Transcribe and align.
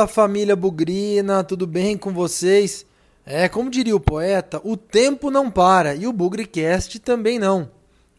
Fala 0.00 0.08
família 0.08 0.56
Bugrina, 0.56 1.44
tudo 1.44 1.66
bem 1.66 1.98
com 1.98 2.10
vocês? 2.10 2.86
É, 3.26 3.50
como 3.50 3.68
diria 3.68 3.94
o 3.94 4.00
poeta, 4.00 4.58
o 4.64 4.74
tempo 4.74 5.30
não 5.30 5.50
para 5.50 5.94
e 5.94 6.06
o 6.06 6.12
Bugricast 6.12 6.98
também 7.00 7.38
não. 7.38 7.70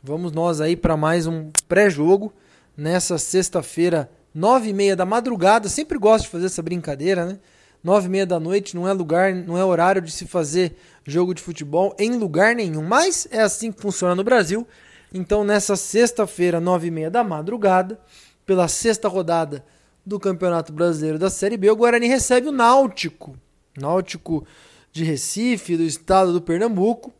Vamos 0.04 0.32
nós 0.32 0.62
aí 0.62 0.76
para 0.76 0.96
mais 0.96 1.26
um 1.26 1.50
pré-jogo 1.68 2.32
nessa 2.78 3.18
sexta-feira, 3.18 4.12
nove 4.32 4.70
e 4.70 4.74
meia 4.74 4.96
da 4.96 5.08
madrugada. 5.08 5.68
Sempre 5.70 5.98
gosto 5.98 6.26
de 6.26 6.30
fazer 6.30 6.46
essa 6.46 6.62
brincadeira, 6.62 7.26
né? 7.26 7.40
Nove 7.84 8.06
e 8.06 8.12
meia 8.12 8.28
da 8.28 8.40
noite 8.40 8.76
não 8.76 8.88
é 8.88 8.94
lugar, 8.94 9.34
não 9.34 9.58
é 9.58 9.66
horário 9.66 10.04
de 10.04 10.12
se 10.12 10.28
fazer 10.28 10.76
jogo 11.04 11.34
de 11.34 11.42
futebol 11.42 11.96
em 11.98 12.16
lugar 12.16 12.54
nenhum. 12.54 12.84
Mas 12.84 13.28
é 13.32 13.42
assim 13.42 13.72
que 13.72 13.82
funciona 13.82 14.14
no 14.14 14.24
Brasil. 14.24 14.68
Então 15.12 15.44
nessa 15.44 15.76
sexta-feira, 15.76 16.60
nove 16.60 16.90
e 16.90 16.92
meia 16.92 17.10
da 17.10 17.24
madrugada, 17.24 18.00
pela 18.46 18.68
sexta 18.68 19.08
rodada 19.08 19.64
do 20.06 20.20
Campeonato 20.20 20.74
Brasileiro 20.74 21.20
da 21.20 21.30
Série 21.30 21.58
B, 21.58 21.70
o 21.70 21.76
Guarani 21.76 22.08
recebe 22.08 22.48
o 22.48 22.52
Náutico. 22.52 23.36
Náutico 23.78 24.46
de 24.92 25.04
Recife, 25.04 25.78
do 25.78 25.84
estado 25.84 26.34
do 26.34 26.42
Pernambuco. 26.42 27.14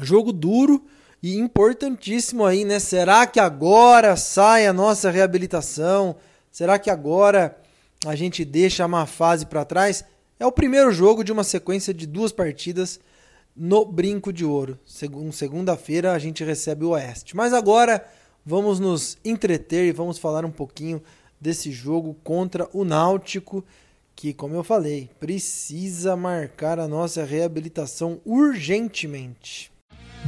Jogo 0.00 0.32
duro 0.32 0.82
e 1.22 1.36
importantíssimo 1.36 2.44
aí, 2.44 2.64
né? 2.64 2.78
Será 2.78 3.26
que 3.26 3.40
agora 3.40 4.16
sai 4.16 4.66
a 4.66 4.72
nossa 4.72 5.10
reabilitação? 5.10 6.16
Será 6.50 6.78
que 6.78 6.88
agora 6.88 7.56
a 8.06 8.14
gente 8.14 8.44
deixa 8.44 8.84
a 8.84 8.88
má 8.88 9.04
fase 9.04 9.44
para 9.44 9.64
trás? 9.64 10.04
É 10.38 10.46
o 10.46 10.52
primeiro 10.52 10.92
jogo 10.92 11.24
de 11.24 11.32
uma 11.32 11.42
sequência 11.42 11.92
de 11.92 12.06
duas 12.06 12.30
partidas 12.30 13.00
no 13.56 13.84
Brinco 13.84 14.32
de 14.32 14.44
Ouro. 14.44 14.78
Segunda-feira 14.86 16.12
a 16.12 16.18
gente 16.18 16.44
recebe 16.44 16.84
o 16.84 16.90
Oeste. 16.90 17.36
Mas 17.36 17.52
agora 17.52 18.06
vamos 18.46 18.78
nos 18.78 19.18
entreter 19.24 19.84
e 19.86 19.92
vamos 19.92 20.16
falar 20.16 20.44
um 20.44 20.50
pouquinho 20.50 21.02
desse 21.40 21.70
jogo 21.70 22.16
contra 22.22 22.68
o 22.72 22.84
Náutico, 22.84 23.64
que, 24.14 24.32
como 24.32 24.54
eu 24.54 24.64
falei, 24.64 25.08
precisa 25.20 26.16
marcar 26.16 26.78
a 26.78 26.88
nossa 26.88 27.24
reabilitação 27.24 28.20
urgentemente. 28.24 29.70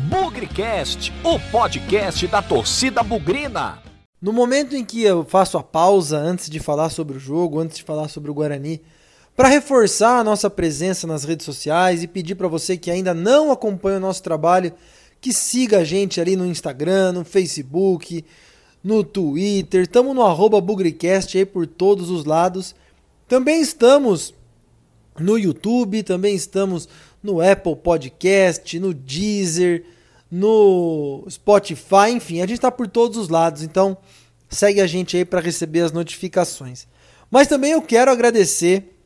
Bugrecast, 0.09 1.13
o 1.25 1.39
podcast 1.51 2.27
da 2.29 2.41
torcida 2.41 3.03
bugrina. 3.03 3.83
No 4.23 4.33
momento 4.33 4.77
em 4.77 4.85
que 4.85 5.03
eu 5.03 5.25
faço 5.25 5.59
a 5.59 5.63
pausa 5.63 6.19
antes 6.19 6.49
de 6.49 6.61
falar 6.61 6.91
sobre 6.91 7.17
o 7.17 7.21
jogo, 7.21 7.59
antes 7.59 7.79
de 7.79 7.83
falar 7.83 8.09
sobre 8.09 8.31
o 8.31 8.35
Guarani, 8.35 8.81
para 9.35 9.49
reforçar 9.49 10.19
a 10.19 10.25
nossa 10.25 10.51
presença 10.51 11.07
nas 11.07 11.25
redes 11.25 11.47
sociais 11.47 12.03
e 12.03 12.07
pedir 12.07 12.35
para 12.35 12.47
você 12.47 12.77
que 12.77 12.91
ainda 12.91 13.15
não 13.15 13.51
acompanha 13.51 13.97
o 13.97 14.01
nosso 14.01 14.23
trabalho, 14.23 14.73
que 15.21 15.33
siga 15.33 15.79
a 15.79 15.85
gente 15.85 16.21
ali 16.21 16.37
no 16.37 16.47
Instagram, 16.47 17.13
no 17.13 17.25
Facebook, 17.25 18.25
no 18.83 19.05
Twitter, 19.05 19.83
estamos 19.83 20.15
no 20.15 20.23
arroba 20.23 20.61
Bugricast 20.61 21.37
aí 21.37 21.45
por 21.45 21.67
todos 21.67 22.11
os 22.11 22.25
lados. 22.25 22.75
Também 23.29 23.61
estamos 23.61 24.35
no 25.19 25.39
YouTube, 25.39 26.03
também 26.03 26.35
estamos 26.35 26.89
no 27.23 27.41
Apple 27.41 27.77
Podcast, 27.77 28.79
no 28.79 28.95
Deezer, 28.95 29.85
no 30.31 31.27
Spotify, 31.29 32.11
enfim, 32.13 32.39
a 32.39 32.47
gente 32.47 32.55
está 32.55 32.71
por 32.71 32.87
todos 32.87 33.17
os 33.17 33.29
lados, 33.29 33.63
então 33.63 33.97
segue 34.49 34.81
a 34.81 34.87
gente 34.87 35.17
aí 35.17 35.25
para 35.25 35.41
receber 35.41 35.81
as 35.81 35.93
notificações. 35.93 36.87
Mas 37.31 37.49
também 37.49 37.73
eu 37.73 37.83
quero 37.83 38.11
agradecer 38.11 38.97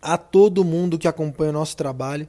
a 0.00 0.16
todo 0.16 0.64
mundo 0.64 0.98
que 0.98 1.08
acompanha 1.08 1.50
o 1.50 1.54
nosso 1.54 1.76
trabalho. 1.76 2.28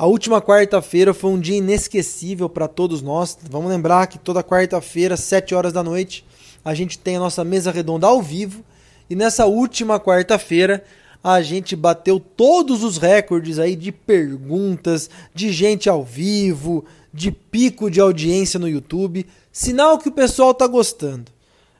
A 0.00 0.06
última 0.06 0.40
quarta-feira 0.40 1.12
foi 1.12 1.30
um 1.30 1.38
dia 1.38 1.58
inesquecível 1.58 2.48
para 2.48 2.66
todos 2.66 3.02
nós. 3.02 3.36
Vamos 3.50 3.70
lembrar 3.70 4.06
que 4.06 4.18
toda 4.18 4.42
quarta-feira, 4.42 5.14
7 5.14 5.54
horas 5.54 5.74
da 5.74 5.82
noite, 5.82 6.24
a 6.64 6.72
gente 6.72 6.98
tem 6.98 7.16
a 7.16 7.20
nossa 7.20 7.44
mesa 7.44 7.70
redonda 7.70 8.06
ao 8.06 8.22
vivo. 8.22 8.64
E 9.10 9.14
nessa 9.14 9.44
última 9.44 10.00
quarta-feira, 10.00 10.82
a 11.22 11.42
gente 11.42 11.76
bateu 11.76 12.18
todos 12.18 12.82
os 12.82 12.96
recordes 12.96 13.58
aí 13.58 13.76
de 13.76 13.92
perguntas, 13.92 15.10
de 15.34 15.52
gente 15.52 15.86
ao 15.86 16.02
vivo, 16.02 16.82
de 17.12 17.30
pico 17.30 17.90
de 17.90 18.00
audiência 18.00 18.58
no 18.58 18.70
YouTube. 18.70 19.26
Sinal 19.52 19.98
que 19.98 20.08
o 20.08 20.12
pessoal 20.12 20.54
tá 20.54 20.66
gostando. 20.66 21.30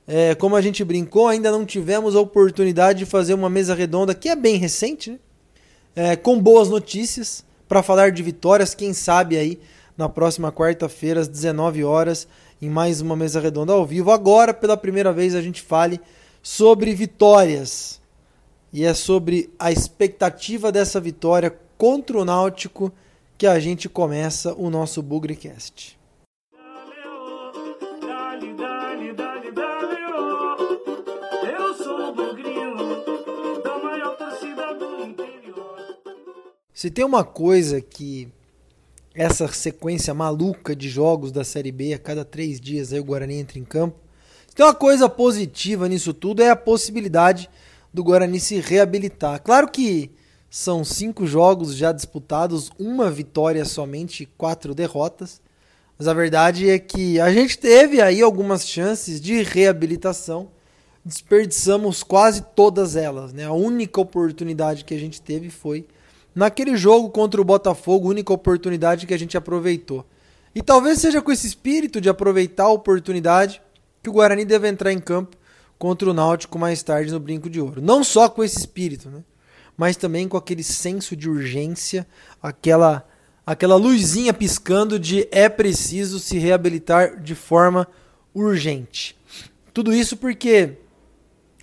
É, 0.07 0.35
como 0.35 0.57
a 0.57 0.61
gente 0.61 0.85
brincou, 0.85 1.27
ainda 1.27 1.51
não 1.51 1.65
tivemos 1.65 2.15
a 2.15 2.21
oportunidade 2.21 2.99
de 2.99 3.07
fazer 3.07 3.33
uma 3.33 3.49
mesa 3.49 3.75
redonda 3.75 4.15
que 4.15 4.29
é 4.29 4.37
bem 4.37 4.59
recente, 4.59 5.13
né? 5.13 5.19
É, 5.97 6.17
com 6.17 6.39
boas 6.39 6.69
notícias 6.69 7.49
para 7.71 7.85
falar 7.85 8.11
de 8.11 8.21
vitórias, 8.21 8.75
quem 8.75 8.93
sabe 8.93 9.39
aí 9.39 9.61
na 9.97 10.09
próxima 10.09 10.51
quarta-feira 10.51 11.21
às 11.21 11.29
19 11.29 11.85
horas 11.85 12.27
em 12.61 12.69
mais 12.69 13.01
uma 13.01 13.15
mesa 13.15 13.39
redonda 13.39 13.73
ao 13.73 13.87
vivo. 13.87 14.11
Agora, 14.11 14.53
pela 14.53 14.77
primeira 14.77 15.13
vez, 15.13 15.37
a 15.37 15.41
gente 15.41 15.63
fale 15.63 16.01
sobre 16.43 16.93
vitórias. 16.93 18.01
E 18.73 18.85
é 18.85 18.93
sobre 18.93 19.55
a 19.57 19.71
expectativa 19.71 20.73
dessa 20.73 21.01
vitória 21.01 21.57
contra 21.79 22.19
o 22.19 22.25
Náutico 22.25 22.93
que 23.39 23.47
a 23.47 23.61
gente 23.61 23.89
começa 23.89 24.53
o 24.55 24.69
nosso 24.69 25.01
Bugrecast. 25.01 25.97
Se 36.81 36.91
tem 36.91 37.05
uma 37.05 37.23
coisa 37.23 37.79
que 37.79 38.27
essa 39.15 39.47
sequência 39.49 40.15
maluca 40.15 40.75
de 40.75 40.89
jogos 40.89 41.31
da 41.31 41.45
Série 41.45 41.71
B, 41.71 41.93
a 41.93 41.99
cada 41.99 42.25
três 42.25 42.59
dias 42.59 42.91
aí 42.91 42.99
o 42.99 43.05
Guarani 43.05 43.35
entra 43.35 43.59
em 43.59 43.65
campo, 43.67 43.99
se 44.49 44.55
tem 44.55 44.65
uma 44.65 44.73
coisa 44.73 45.07
positiva 45.07 45.87
nisso 45.87 46.15
tudo 46.15 46.43
é 46.43 46.49
a 46.49 46.57
possibilidade 46.57 47.51
do 47.93 48.03
Guarani 48.03 48.41
se 48.41 48.61
reabilitar. 48.61 49.43
Claro 49.43 49.71
que 49.71 50.11
são 50.49 50.83
cinco 50.83 51.27
jogos 51.27 51.75
já 51.75 51.93
disputados, 51.93 52.71
uma 52.79 53.11
vitória 53.11 53.67
somente, 53.67 54.25
quatro 54.39 54.75
derrotas. 54.75 55.39
Mas 55.99 56.09
a 56.09 56.15
verdade 56.15 56.71
é 56.71 56.79
que 56.79 57.21
a 57.21 57.31
gente 57.31 57.59
teve 57.59 58.01
aí 58.01 58.23
algumas 58.23 58.67
chances 58.67 59.21
de 59.21 59.43
reabilitação, 59.43 60.49
desperdiçamos 61.05 62.03
quase 62.03 62.41
todas 62.41 62.97
elas. 62.97 63.35
Né? 63.35 63.45
A 63.45 63.53
única 63.53 64.01
oportunidade 64.01 64.83
que 64.83 64.95
a 64.95 64.99
gente 64.99 65.21
teve 65.21 65.51
foi 65.51 65.87
naquele 66.35 66.77
jogo 66.77 67.11
contra 67.11 67.41
o 67.41 67.45
Botafogo, 67.45 68.09
única 68.09 68.33
oportunidade 68.33 69.07
que 69.07 69.15
a 69.15 69.19
gente 69.19 69.37
aproveitou. 69.37 70.05
E 70.55 70.63
talvez 70.63 70.99
seja 70.99 71.23
com 71.23 71.31
esse 71.31 71.47
espírito 71.47 72.01
de 72.01 72.09
aproveitar 72.09 72.65
a 72.65 72.71
oportunidade 72.71 73.63
que 74.03 74.11
o 74.11 74.13
Guarani 74.13 74.45
deve 74.45 74.69
entrar 74.69 74.93
em 74.93 74.99
campo 74.99 75.37
contra 75.79 76.11
o 76.11 76.15
Náutico 76.15 76.59
mais 76.59 76.83
tarde 76.83 77.13
no 77.13 77.21
Brinco 77.21 77.49
de 77.49 77.61
Ouro. 77.61 77.81
Não 77.81 78.03
só 78.03 78.29
com 78.29 78.43
esse 78.43 78.59
espírito, 78.59 79.09
né? 79.09 79.23
mas 79.77 79.97
também 79.97 80.29
com 80.29 80.37
aquele 80.37 80.63
senso 80.63 81.17
de 81.17 81.29
urgência, 81.29 82.07
aquela 82.43 83.07
aquela 83.47 83.77
luzinha 83.77 84.33
piscando 84.33 84.99
de 84.99 85.27
é 85.33 85.49
preciso 85.49 86.21
se 86.21 86.39
reabilitar 86.39 87.21
de 87.21 87.35
forma 87.35 87.89
urgente. 88.35 89.17
Tudo 89.73 89.93
isso 89.93 90.17
porque 90.17 90.77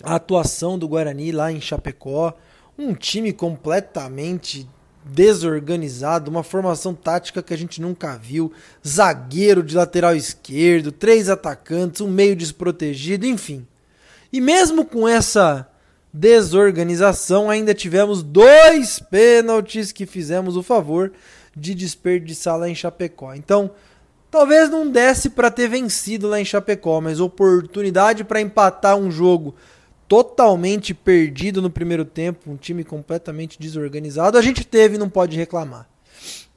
a 0.02 0.16
atuação 0.16 0.78
do 0.78 0.88
Guarani 0.88 1.32
lá 1.32 1.52
em 1.52 1.60
Chapecó, 1.60 2.36
um 2.78 2.94
time 2.94 3.32
completamente 3.32 4.68
desorganizado, 5.04 6.30
uma 6.30 6.44
formação 6.44 6.94
tática 6.94 7.42
que 7.42 7.52
a 7.52 7.56
gente 7.56 7.80
nunca 7.80 8.16
viu, 8.16 8.52
zagueiro 8.86 9.62
de 9.62 9.74
lateral 9.74 10.14
esquerdo, 10.14 10.92
três 10.92 11.28
atacantes, 11.28 12.00
um 12.00 12.08
meio 12.08 12.36
desprotegido, 12.36 13.26
enfim. 13.26 13.66
E 14.32 14.40
mesmo 14.40 14.84
com 14.84 15.08
essa 15.08 15.68
desorganização, 16.12 17.50
ainda 17.50 17.74
tivemos 17.74 18.22
dois 18.22 19.00
pênaltis 19.00 19.90
que 19.90 20.06
fizemos 20.06 20.56
o 20.56 20.62
favor 20.62 21.12
de 21.56 21.74
desperdiçar 21.74 22.56
lá 22.56 22.68
em 22.68 22.74
Chapecó. 22.74 23.34
Então, 23.34 23.70
talvez 24.30 24.70
não 24.70 24.88
desse 24.88 25.30
para 25.30 25.50
ter 25.50 25.68
vencido 25.68 26.28
lá 26.28 26.40
em 26.40 26.44
Chapecó, 26.44 27.00
mas 27.00 27.18
oportunidade 27.18 28.24
para 28.24 28.40
empatar 28.40 28.96
um 28.96 29.10
jogo 29.10 29.54
totalmente 30.08 30.94
perdido 30.94 31.60
no 31.60 31.68
primeiro 31.68 32.04
tempo, 32.04 32.50
um 32.50 32.56
time 32.56 32.82
completamente 32.82 33.58
desorganizado, 33.60 34.38
a 34.38 34.42
gente 34.42 34.64
teve 34.64 34.96
não 34.96 35.08
pode 35.08 35.36
reclamar. 35.36 35.86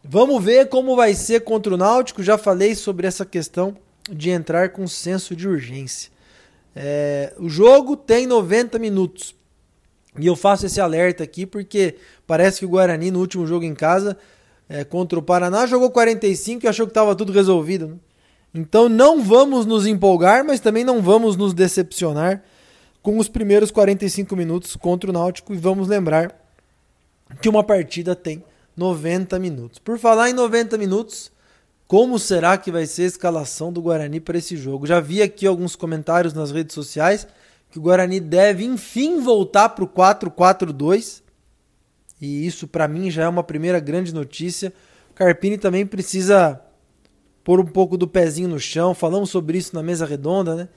Vamos 0.03 0.43
ver 0.43 0.69
como 0.69 0.95
vai 0.95 1.13
ser 1.13 1.41
contra 1.41 1.73
o 1.73 1.77
Náutico. 1.77 2.23
Já 2.23 2.37
falei 2.37 2.73
sobre 2.73 3.05
essa 3.05 3.25
questão 3.25 3.75
de 4.09 4.31
entrar 4.31 4.69
com 4.69 4.87
senso 4.87 5.35
de 5.35 5.47
urgência. 5.47 6.09
É, 6.75 7.33
o 7.37 7.49
jogo 7.49 7.95
tem 7.95 8.25
90 8.25 8.79
minutos. 8.79 9.35
E 10.17 10.25
eu 10.25 10.35
faço 10.35 10.65
esse 10.65 10.81
alerta 10.81 11.23
aqui 11.23 11.45
porque 11.45 11.95
parece 12.25 12.59
que 12.59 12.65
o 12.65 12.69
Guarani 12.69 13.11
no 13.11 13.19
último 13.19 13.45
jogo 13.45 13.63
em 13.63 13.75
casa 13.75 14.17
é, 14.67 14.83
contra 14.83 15.19
o 15.19 15.21
Paraná 15.21 15.65
jogou 15.67 15.91
45 15.91 16.65
e 16.65 16.67
achou 16.67 16.87
que 16.87 16.91
estava 16.91 17.15
tudo 17.15 17.31
resolvido. 17.31 17.87
Né? 17.87 17.95
Então 18.55 18.89
não 18.89 19.21
vamos 19.21 19.65
nos 19.65 19.85
empolgar, 19.85 20.43
mas 20.43 20.59
também 20.59 20.83
não 20.83 21.01
vamos 21.01 21.37
nos 21.37 21.53
decepcionar 21.53 22.43
com 23.01 23.17
os 23.17 23.27
primeiros 23.27 23.71
45 23.71 24.35
minutos 24.35 24.75
contra 24.75 25.09
o 25.09 25.13
Náutico 25.13 25.53
e 25.53 25.57
vamos 25.57 25.87
lembrar 25.87 26.35
que 27.41 27.49
uma 27.49 27.63
partida 27.63 28.15
tem 28.15 28.43
90 28.75 29.39
minutos. 29.39 29.79
Por 29.79 29.97
falar 29.97 30.29
em 30.29 30.33
90 30.33 30.77
minutos, 30.77 31.31
como 31.87 32.17
será 32.19 32.57
que 32.57 32.71
vai 32.71 32.85
ser 32.85 33.03
a 33.03 33.07
escalação 33.07 33.71
do 33.71 33.81
Guarani 33.81 34.19
para 34.19 34.37
esse 34.37 34.55
jogo? 34.55 34.85
Já 34.85 34.99
vi 34.99 35.21
aqui 35.21 35.45
alguns 35.45 35.75
comentários 35.75 36.33
nas 36.33 36.51
redes 36.51 36.73
sociais 36.73 37.27
que 37.69 37.79
o 37.79 37.81
Guarani 37.81 38.19
deve 38.19 38.65
enfim 38.65 39.19
voltar 39.19 39.69
para 39.69 39.83
o 39.83 39.87
4-4-2. 39.87 41.21
E 42.21 42.45
isso 42.45 42.67
para 42.67 42.87
mim 42.87 43.09
já 43.09 43.23
é 43.23 43.27
uma 43.27 43.43
primeira 43.43 43.79
grande 43.79 44.13
notícia. 44.13 44.71
Carpini 45.15 45.57
também 45.57 45.85
precisa 45.85 46.61
pôr 47.43 47.59
um 47.59 47.65
pouco 47.65 47.97
do 47.97 48.07
pezinho 48.07 48.49
no 48.49 48.59
chão. 48.59 48.93
Falamos 48.93 49.29
sobre 49.29 49.57
isso 49.57 49.73
na 49.75 49.81
mesa 49.81 50.05
redonda, 50.05 50.55
né? 50.55 50.69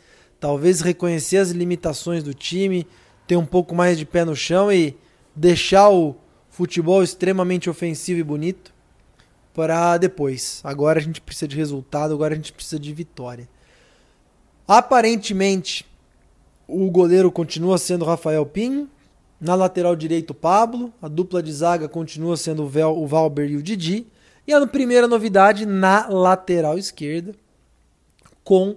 Talvez 0.44 0.82
reconhecer 0.82 1.38
as 1.38 1.52
limitações 1.52 2.22
do 2.22 2.34
time, 2.34 2.86
ter 3.26 3.34
um 3.34 3.46
pouco 3.46 3.74
mais 3.74 3.96
de 3.96 4.04
pé 4.04 4.26
no 4.26 4.36
chão 4.36 4.70
e 4.70 4.94
deixar 5.34 5.88
o 5.88 6.16
futebol 6.50 7.02
extremamente 7.02 7.70
ofensivo 7.70 8.20
e 8.20 8.22
bonito 8.22 8.74
para 9.54 9.96
depois. 9.96 10.60
Agora 10.62 10.98
a 11.00 11.02
gente 11.02 11.18
precisa 11.18 11.48
de 11.48 11.56
resultado, 11.56 12.12
agora 12.12 12.34
a 12.34 12.36
gente 12.36 12.52
precisa 12.52 12.78
de 12.78 12.92
vitória. 12.92 13.48
Aparentemente, 14.68 15.86
o 16.68 16.90
goleiro 16.90 17.32
continua 17.32 17.78
sendo 17.78 18.04
Rafael 18.04 18.44
Pinho. 18.44 18.90
Na 19.40 19.54
lateral 19.54 19.96
direito, 19.96 20.34
Pablo. 20.34 20.92
A 21.00 21.08
dupla 21.08 21.42
de 21.42 21.54
zaga 21.54 21.88
continua 21.88 22.36
sendo 22.36 22.64
o 22.64 23.06
Valber 23.06 23.50
e 23.50 23.56
o 23.56 23.62
Didi. 23.62 24.06
E 24.46 24.52
a 24.52 24.66
primeira 24.66 25.08
novidade 25.08 25.64
na 25.64 26.06
lateral 26.06 26.76
esquerda, 26.76 27.34
com 28.44 28.76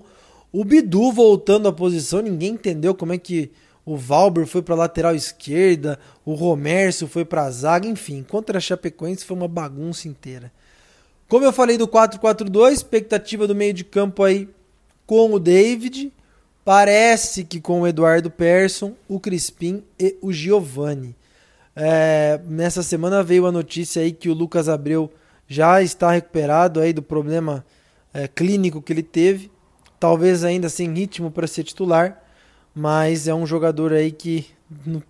o 0.60 0.66
Bidu 0.66 1.12
voltando 1.12 1.68
à 1.68 1.72
posição. 1.72 2.20
Ninguém 2.20 2.54
entendeu 2.54 2.96
como 2.96 3.14
é 3.14 3.18
que 3.20 3.52
o 3.86 3.96
Valber 3.96 4.48
foi 4.48 4.64
para 4.64 4.74
lateral 4.74 5.14
esquerda, 5.14 6.00
o 6.26 6.34
Romércio 6.34 7.08
foi 7.08 7.24
para 7.24 7.44
a 7.44 7.52
zaga, 7.52 7.88
enfim. 7.88 8.26
Contra 8.28 8.58
a 8.58 8.62
Chapecoense 8.62 9.24
foi 9.24 9.38
uma 9.38 9.48
bagunça 9.48 10.08
inteira. 10.08 10.52
Como 11.30 11.46
eu 11.46 11.54
falei 11.54 11.78
do 11.78 11.88
4-4-2, 11.88 12.72
expectativa 12.72 13.46
do 13.46 13.54
meio 13.54 13.72
de 13.72 13.84
campo 13.84 14.24
aí 14.24 14.50
com 15.06 15.32
o 15.32 15.40
David. 15.40 16.12
Parece 16.66 17.44
que 17.44 17.62
com 17.62 17.82
o 17.82 17.88
Eduardo 17.88 18.32
Persson, 18.32 18.96
o 19.08 19.20
Crispim 19.20 19.84
e 20.00 20.18
o 20.24 20.34
Giovani. 20.34 21.16
É, 21.76 22.42
nessa 22.48 22.82
semana 22.82 23.22
veio 23.22 23.46
a 23.46 23.52
notícia 23.52 24.02
aí 24.02 24.12
que 24.12 24.28
o 24.28 24.34
Lucas 24.34 24.68
Abreu 24.68 25.14
já 25.48 25.84
está 25.84 26.10
recuperado 26.10 26.80
aí 26.80 26.94
do 26.94 27.04
problema 27.04 27.64
é, 28.12 28.28
clínico 28.28 28.82
que 28.82 28.92
ele 28.92 29.04
teve. 29.04 29.52
Talvez 30.00 30.44
ainda 30.44 30.70
sem 30.70 30.94
ritmo 30.94 31.32
para 31.32 31.48
ser 31.48 31.64
titular, 31.64 32.24
mas 32.74 33.28
é 33.28 33.34
um 33.34 33.46
jogador 33.46 33.92
aí 33.94 34.12
que 34.12 34.46
no, 34.86 35.02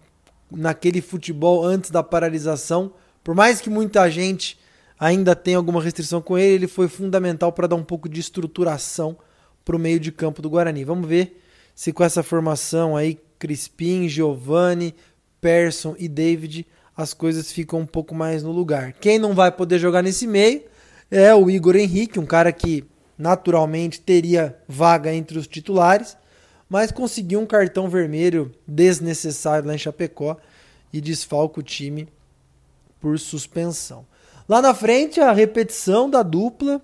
naquele 0.49 1.01
futebol 1.01 1.65
antes 1.65 1.91
da 1.91 2.01
paralisação, 2.01 2.93
por 3.23 3.35
mais 3.35 3.59
que 3.59 3.69
muita 3.69 4.09
gente 4.09 4.57
ainda 4.99 5.35
tenha 5.35 5.57
alguma 5.57 5.81
restrição 5.81 6.21
com 6.21 6.37
ele, 6.37 6.53
ele 6.53 6.67
foi 6.67 6.87
fundamental 6.87 7.51
para 7.51 7.67
dar 7.67 7.75
um 7.75 7.83
pouco 7.83 8.07
de 8.07 8.19
estruturação 8.19 9.17
para 9.63 9.75
o 9.75 9.79
meio 9.79 9.99
de 9.99 10.11
campo 10.11 10.41
do 10.41 10.49
Guarani. 10.49 10.83
Vamos 10.83 11.07
ver 11.07 11.41
se 11.75 11.91
com 11.91 12.03
essa 12.03 12.23
formação 12.23 12.95
aí, 12.95 13.19
Crispim, 13.37 14.07
Giovanni, 14.07 14.95
Persson 15.39 15.95
e 15.99 16.07
David, 16.07 16.65
as 16.95 17.13
coisas 17.13 17.51
ficam 17.51 17.81
um 17.81 17.85
pouco 17.85 18.15
mais 18.15 18.41
no 18.41 18.51
lugar. 18.51 18.93
Quem 18.93 19.19
não 19.19 19.35
vai 19.35 19.51
poder 19.51 19.77
jogar 19.77 20.01
nesse 20.01 20.25
meio 20.25 20.63
é 21.11 21.35
o 21.35 21.49
Igor 21.49 21.75
Henrique, 21.75 22.19
um 22.19 22.25
cara 22.25 22.51
que 22.51 22.83
naturalmente 23.17 23.99
teria 23.99 24.57
vaga 24.67 25.13
entre 25.13 25.37
os 25.37 25.47
titulares, 25.47 26.15
mas 26.69 26.91
conseguiu 26.91 27.39
um 27.39 27.45
cartão 27.45 27.89
vermelho 27.89 28.53
desnecessário 28.67 29.67
lá 29.67 29.75
em 29.75 29.79
Chapecó 29.79 30.37
e 30.91 31.01
desfalca 31.01 31.59
o 31.59 31.63
time 31.63 32.07
por 32.99 33.17
suspensão. 33.17 34.05
Lá 34.47 34.61
na 34.61 34.73
frente, 34.73 35.19
a 35.19 35.33
repetição 35.33 36.09
da 36.09 36.23
dupla 36.23 36.81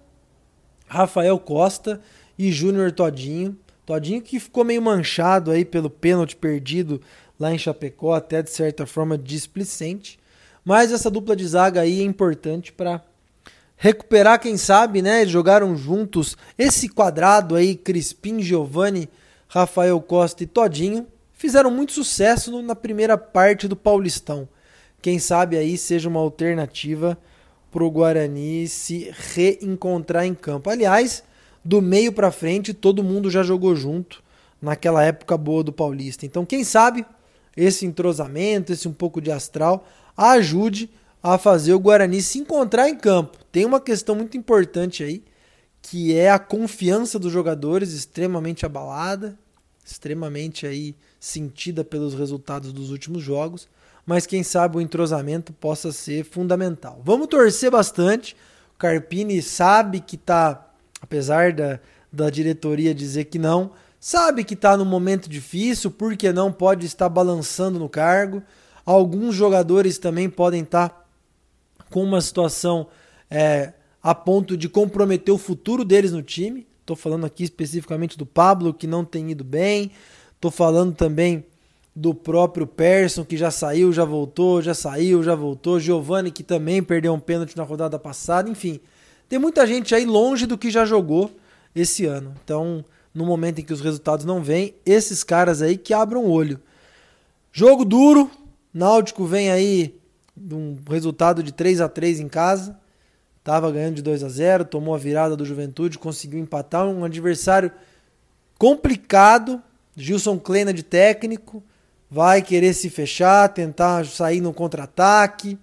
Rafael 0.87 1.39
Costa 1.39 2.01
e 2.37 2.51
Júnior 2.51 2.91
Todinho. 2.91 3.57
Todinho 3.85 4.21
que 4.21 4.39
ficou 4.39 4.63
meio 4.63 4.81
manchado 4.81 5.51
aí 5.51 5.65
pelo 5.65 5.89
pênalti 5.89 6.35
perdido 6.35 7.01
lá 7.39 7.53
em 7.53 7.57
Chapecó, 7.57 8.13
até 8.13 8.41
de 8.41 8.49
certa 8.49 8.85
forma 8.85 9.17
displicente. 9.17 10.19
Mas 10.63 10.91
essa 10.91 11.09
dupla 11.09 11.35
de 11.35 11.45
zaga 11.45 11.81
aí 11.81 11.99
é 11.99 12.03
importante 12.03 12.71
para 12.71 13.01
recuperar, 13.83 14.39
quem 14.39 14.55
sabe, 14.55 15.01
né? 15.01 15.19
Eles 15.19 15.33
jogaram 15.33 15.75
juntos 15.75 16.37
esse 16.57 16.87
quadrado 16.87 17.53
aí, 17.53 17.75
Crispim, 17.75 18.41
Giovanni, 18.41 19.09
Rafael 19.45 19.99
Costa 19.99 20.41
e 20.41 20.47
Todinho. 20.47 21.05
Fizeram 21.33 21.69
muito 21.69 21.91
sucesso 21.91 22.61
na 22.61 22.75
primeira 22.77 23.17
parte 23.17 23.67
do 23.67 23.75
Paulistão. 23.75 24.47
Quem 25.01 25.19
sabe 25.19 25.57
aí 25.57 25.77
seja 25.77 26.07
uma 26.07 26.21
alternativa 26.21 27.17
para 27.69 27.83
o 27.83 27.91
Guarani 27.91 28.69
se 28.69 29.13
reencontrar 29.35 30.25
em 30.25 30.33
campo. 30.33 30.69
Aliás, 30.69 31.21
do 31.61 31.81
meio 31.81 32.13
para 32.13 32.31
frente, 32.31 32.73
todo 32.73 33.03
mundo 33.03 33.29
já 33.29 33.43
jogou 33.43 33.75
junto 33.75 34.23
naquela 34.61 35.03
época 35.03 35.35
boa 35.35 35.61
do 35.61 35.73
Paulista. 35.73 36.25
Então, 36.25 36.45
quem 36.45 36.63
sabe 36.63 37.05
esse 37.57 37.85
entrosamento, 37.85 38.71
esse 38.71 38.87
um 38.87 38.93
pouco 38.93 39.19
de 39.19 39.29
astral, 39.29 39.85
ajude 40.15 40.89
a 41.23 41.37
fazer 41.37 41.73
o 41.73 41.79
Guarani 41.79 42.21
se 42.21 42.37
encontrar 42.37 42.89
em 42.89 42.97
campo. 42.97 43.37
Tem 43.51 43.65
uma 43.65 43.79
questão 43.79 44.13
muito 44.13 44.35
importante 44.37 45.03
aí, 45.03 45.23
que 45.81 46.15
é 46.15 46.29
a 46.29 46.37
confiança 46.37 47.17
dos 47.17 47.31
jogadores 47.31 47.93
extremamente 47.93 48.65
abalada, 48.65 49.39
extremamente 49.85 50.67
aí 50.67 50.95
sentida 51.19 51.83
pelos 51.83 52.13
resultados 52.13 52.73
dos 52.73 52.91
últimos 52.91 53.23
jogos, 53.23 53.69
mas 54.05 54.27
quem 54.27 54.43
sabe 54.43 54.77
o 54.77 54.81
entrosamento 54.81 55.53
possa 55.53 55.93
ser 55.93 56.25
fundamental. 56.25 57.01
Vamos 57.05 57.27
torcer 57.27 57.71
bastante. 57.71 58.35
O 58.75 58.77
Carpini 58.77 59.41
sabe 59.41 60.01
que 60.01 60.15
está 60.15 60.73
apesar 61.03 61.51
da, 61.51 61.79
da 62.11 62.29
diretoria 62.29 62.95
dizer 62.95 63.25
que 63.25 63.37
não, 63.37 63.71
sabe 63.99 64.43
que 64.45 64.53
está 64.53 64.77
num 64.77 64.85
momento 64.85 65.29
difícil, 65.29 65.91
porque 65.91 66.31
não 66.31 66.51
pode 66.51 66.85
estar 66.85 67.09
balançando 67.09 67.77
no 67.77 67.89
cargo. 67.89 68.41
Alguns 68.85 69.35
jogadores 69.35 69.97
também 69.97 70.29
podem 70.29 70.63
estar 70.63 70.89
tá 70.89 71.02
com 71.93 72.03
uma 72.03 72.19
situação 72.21 72.87
é, 73.29 73.71
a 74.01 74.15
ponto 74.15 74.57
de 74.57 74.67
comprometer 74.67 75.31
o 75.31 75.37
futuro 75.37 75.85
deles 75.85 76.11
no 76.11 76.23
time. 76.23 76.65
Estou 76.81 76.95
falando 76.95 77.23
aqui 77.23 77.43
especificamente 77.43 78.17
do 78.17 78.25
Pablo, 78.25 78.73
que 78.73 78.87
não 78.87 79.05
tem 79.05 79.29
ido 79.29 79.43
bem. 79.43 79.91
Estou 80.33 80.49
falando 80.49 80.95
também 80.95 81.45
do 81.95 82.11
próprio 82.11 82.65
Persson, 82.65 83.23
que 83.23 83.37
já 83.37 83.51
saiu, 83.51 83.93
já 83.93 84.03
voltou, 84.03 84.59
já 84.59 84.73
saiu, 84.73 85.21
já 85.21 85.35
voltou. 85.35 85.79
Giovani, 85.79 86.31
que 86.31 86.41
também 86.41 86.81
perdeu 86.81 87.13
um 87.13 87.19
pênalti 87.19 87.55
na 87.55 87.61
rodada 87.61 87.99
passada. 87.99 88.49
Enfim, 88.49 88.79
tem 89.29 89.37
muita 89.37 89.67
gente 89.67 89.93
aí 89.93 90.03
longe 90.03 90.47
do 90.47 90.57
que 90.57 90.71
já 90.71 90.85
jogou 90.85 91.29
esse 91.75 92.07
ano. 92.07 92.33
Então, 92.43 92.83
no 93.13 93.23
momento 93.23 93.59
em 93.59 93.63
que 93.63 93.71
os 93.71 93.81
resultados 93.81 94.25
não 94.25 94.41
vêm, 94.41 94.73
esses 94.83 95.23
caras 95.23 95.61
aí 95.61 95.77
que 95.77 95.93
abram 95.93 96.25
o 96.25 96.31
olho. 96.31 96.59
Jogo 97.51 97.85
duro, 97.85 98.31
Náutico 98.73 99.25
vem 99.25 99.51
aí 99.51 100.01
um 100.37 100.77
resultado 100.89 101.43
de 101.43 101.51
3 101.51 101.81
a 101.81 101.89
3 101.89 102.19
em 102.19 102.27
casa. 102.27 102.79
Tava 103.43 103.71
ganhando 103.71 103.95
de 103.95 104.01
2 104.01 104.23
a 104.23 104.29
0, 104.29 104.65
tomou 104.65 104.95
a 104.95 104.97
virada 104.97 105.35
do 105.35 105.45
Juventude, 105.45 105.99
conseguiu 105.99 106.39
empatar 106.39 106.87
um 106.87 107.03
adversário 107.03 107.71
complicado. 108.57 109.61
Gilson 109.95 110.39
Kleina 110.39 110.73
de 110.73 110.81
técnico, 110.81 111.61
vai 112.09 112.41
querer 112.41 112.73
se 112.73 112.89
fechar, 112.89 113.49
tentar 113.49 114.05
sair 114.05 114.41
no 114.41 114.53
contra-ataque. 114.53 115.59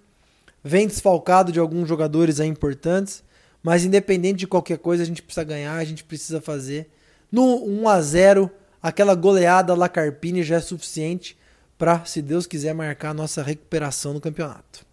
Vem 0.63 0.87
desfalcado 0.87 1.51
de 1.51 1.59
alguns 1.59 1.89
jogadores 1.89 2.39
aí 2.39 2.49
importantes. 2.49 3.25
Mas 3.63 3.85
independente 3.85 4.41
de 4.41 4.47
qualquer 4.47 4.79
coisa, 4.79 5.03
a 5.03 5.07
gente 5.07 5.23
precisa 5.23 5.45
ganhar, 5.45 5.77
a 5.77 5.85
gente 5.85 6.05
precisa 6.05 6.41
fazer. 6.41 6.91
No 7.33 7.65
1 7.65 7.89
a 7.89 8.01
0 8.01 8.51
aquela 8.83 9.15
goleada 9.15 9.75
La 9.75 9.89
Carpini 9.89 10.43
já 10.43 10.57
é 10.57 10.61
suficiente 10.61 11.37
para, 11.81 12.05
se 12.05 12.21
Deus 12.21 12.47
quiser, 12.47 12.75
marcar 12.75 13.09
a 13.09 13.15
nossa 13.15 13.43
recuperação 13.43 14.13
no 14.13 14.21
campeonato. 14.21 14.85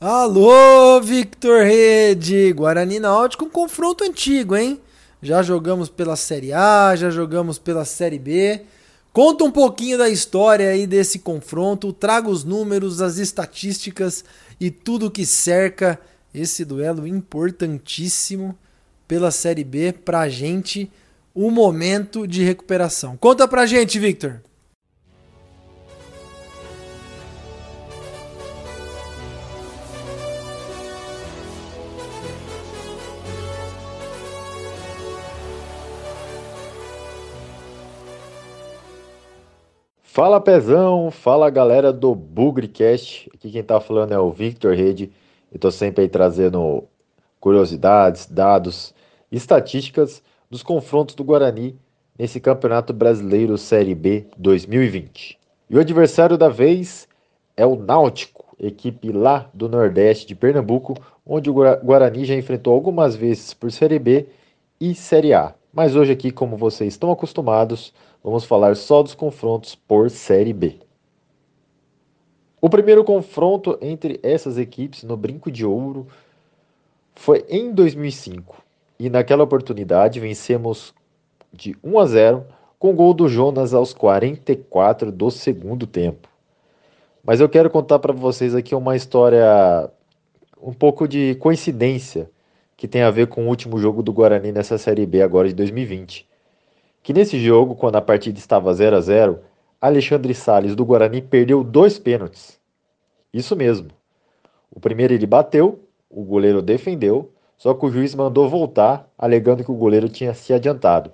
Alô, 0.00 0.98
Victor 1.02 1.62
Rede! 1.62 2.54
Guarani 2.54 2.98
Náutico, 2.98 3.44
um 3.44 3.50
confronto 3.50 4.02
antigo, 4.02 4.56
hein? 4.56 4.80
Já 5.20 5.42
jogamos 5.42 5.90
pela 5.90 6.16
Série 6.16 6.54
A, 6.54 6.96
já 6.96 7.10
jogamos 7.10 7.58
pela 7.58 7.84
Série 7.84 8.18
B. 8.18 8.62
Conta 9.12 9.44
um 9.44 9.50
pouquinho 9.50 9.98
da 9.98 10.08
história 10.08 10.70
aí 10.70 10.86
desse 10.86 11.18
confronto, 11.18 11.92
traga 11.92 12.30
os 12.30 12.44
números, 12.44 13.02
as 13.02 13.18
estatísticas 13.18 14.24
e 14.58 14.70
tudo 14.70 15.10
que 15.10 15.26
cerca 15.26 16.00
esse 16.32 16.64
duelo 16.64 17.06
importantíssimo 17.06 18.56
pela 19.06 19.30
Série 19.30 19.64
B 19.64 19.92
pra 19.92 20.28
gente, 20.28 20.90
o 21.34 21.46
um 21.46 21.50
momento 21.50 22.26
de 22.26 22.42
recuperação. 22.42 23.16
Conta 23.16 23.46
pra 23.46 23.66
gente, 23.66 23.98
Victor. 23.98 24.40
Fala 40.16 40.40
Pezão, 40.40 41.10
fala 41.10 41.50
galera 41.50 41.92
do 41.92 42.14
Bugrecast. 42.14 43.30
Aqui 43.34 43.50
quem 43.50 43.62
tá 43.62 43.78
falando 43.78 44.12
é 44.12 44.18
o 44.18 44.30
Victor 44.30 44.74
Rede. 44.74 45.12
Eu 45.52 45.58
tô 45.58 45.70
sempre 45.70 46.04
aí 46.04 46.08
trazendo 46.08 46.84
curiosidades, 47.46 48.26
dados 48.26 48.92
estatísticas 49.30 50.20
dos 50.50 50.64
confrontos 50.64 51.14
do 51.14 51.22
Guarani 51.22 51.78
nesse 52.18 52.40
Campeonato 52.40 52.92
Brasileiro 52.92 53.56
Série 53.56 53.94
B 53.94 54.26
2020. 54.36 55.38
E 55.70 55.76
o 55.76 55.78
adversário 55.78 56.36
da 56.36 56.48
vez 56.48 57.06
é 57.56 57.64
o 57.64 57.76
Náutico, 57.76 58.56
equipe 58.58 59.12
lá 59.12 59.48
do 59.54 59.68
Nordeste 59.68 60.26
de 60.26 60.34
Pernambuco, 60.34 60.96
onde 61.24 61.48
o 61.48 61.54
Guarani 61.54 62.24
já 62.24 62.34
enfrentou 62.34 62.74
algumas 62.74 63.14
vezes 63.14 63.54
por 63.54 63.70
Série 63.70 64.00
B 64.00 64.26
e 64.80 64.92
Série 64.92 65.32
A. 65.32 65.54
Mas 65.72 65.94
hoje 65.94 66.10
aqui, 66.10 66.32
como 66.32 66.56
vocês 66.56 66.94
estão 66.94 67.12
acostumados, 67.12 67.94
vamos 68.24 68.44
falar 68.44 68.74
só 68.74 69.04
dos 69.04 69.14
confrontos 69.14 69.76
por 69.76 70.10
Série 70.10 70.52
B. 70.52 70.80
O 72.60 72.68
primeiro 72.68 73.04
confronto 73.04 73.78
entre 73.80 74.18
essas 74.24 74.58
equipes 74.58 75.04
no 75.04 75.16
Brinco 75.16 75.48
de 75.48 75.64
Ouro 75.64 76.08
foi 77.16 77.44
em 77.48 77.72
2005 77.72 78.62
e 79.00 79.10
naquela 79.10 79.42
oportunidade 79.42 80.20
vencemos 80.20 80.94
de 81.52 81.76
1 81.82 81.98
a 81.98 82.06
0 82.06 82.46
com 82.78 82.94
gol 82.94 83.14
do 83.14 83.28
Jonas 83.28 83.74
aos 83.74 83.92
44 83.92 85.10
do 85.10 85.30
segundo 85.30 85.86
tempo. 85.86 86.28
Mas 87.24 87.40
eu 87.40 87.48
quero 87.48 87.70
contar 87.70 87.98
para 87.98 88.12
vocês 88.12 88.54
aqui 88.54 88.74
uma 88.74 88.94
história 88.94 89.90
um 90.62 90.72
pouco 90.72 91.08
de 91.08 91.34
coincidência 91.36 92.30
que 92.76 92.86
tem 92.86 93.02
a 93.02 93.10
ver 93.10 93.26
com 93.26 93.46
o 93.46 93.48
último 93.48 93.78
jogo 93.78 94.02
do 94.02 94.12
Guarani 94.12 94.52
nessa 94.52 94.76
Série 94.76 95.06
B 95.06 95.22
agora 95.22 95.48
de 95.48 95.54
2020. 95.54 96.28
Que 97.02 97.12
nesse 97.12 97.38
jogo, 97.40 97.74
quando 97.74 97.96
a 97.96 98.02
partida 98.02 98.38
estava 98.38 98.72
0 98.72 98.96
a 98.96 99.00
0, 99.00 99.38
Alexandre 99.80 100.34
Sales 100.34 100.76
do 100.76 100.84
Guarani 100.84 101.22
perdeu 101.22 101.64
dois 101.64 101.98
pênaltis. 101.98 102.60
Isso 103.32 103.56
mesmo. 103.56 103.88
O 104.70 104.78
primeiro 104.78 105.14
ele 105.14 105.26
bateu, 105.26 105.85
o 106.16 106.24
goleiro 106.24 106.62
defendeu, 106.62 107.30
só 107.58 107.74
que 107.74 107.84
o 107.84 107.90
juiz 107.90 108.14
mandou 108.14 108.48
voltar, 108.48 109.06
alegando 109.18 109.62
que 109.62 109.70
o 109.70 109.74
goleiro 109.74 110.08
tinha 110.08 110.32
se 110.32 110.50
adiantado. 110.50 111.12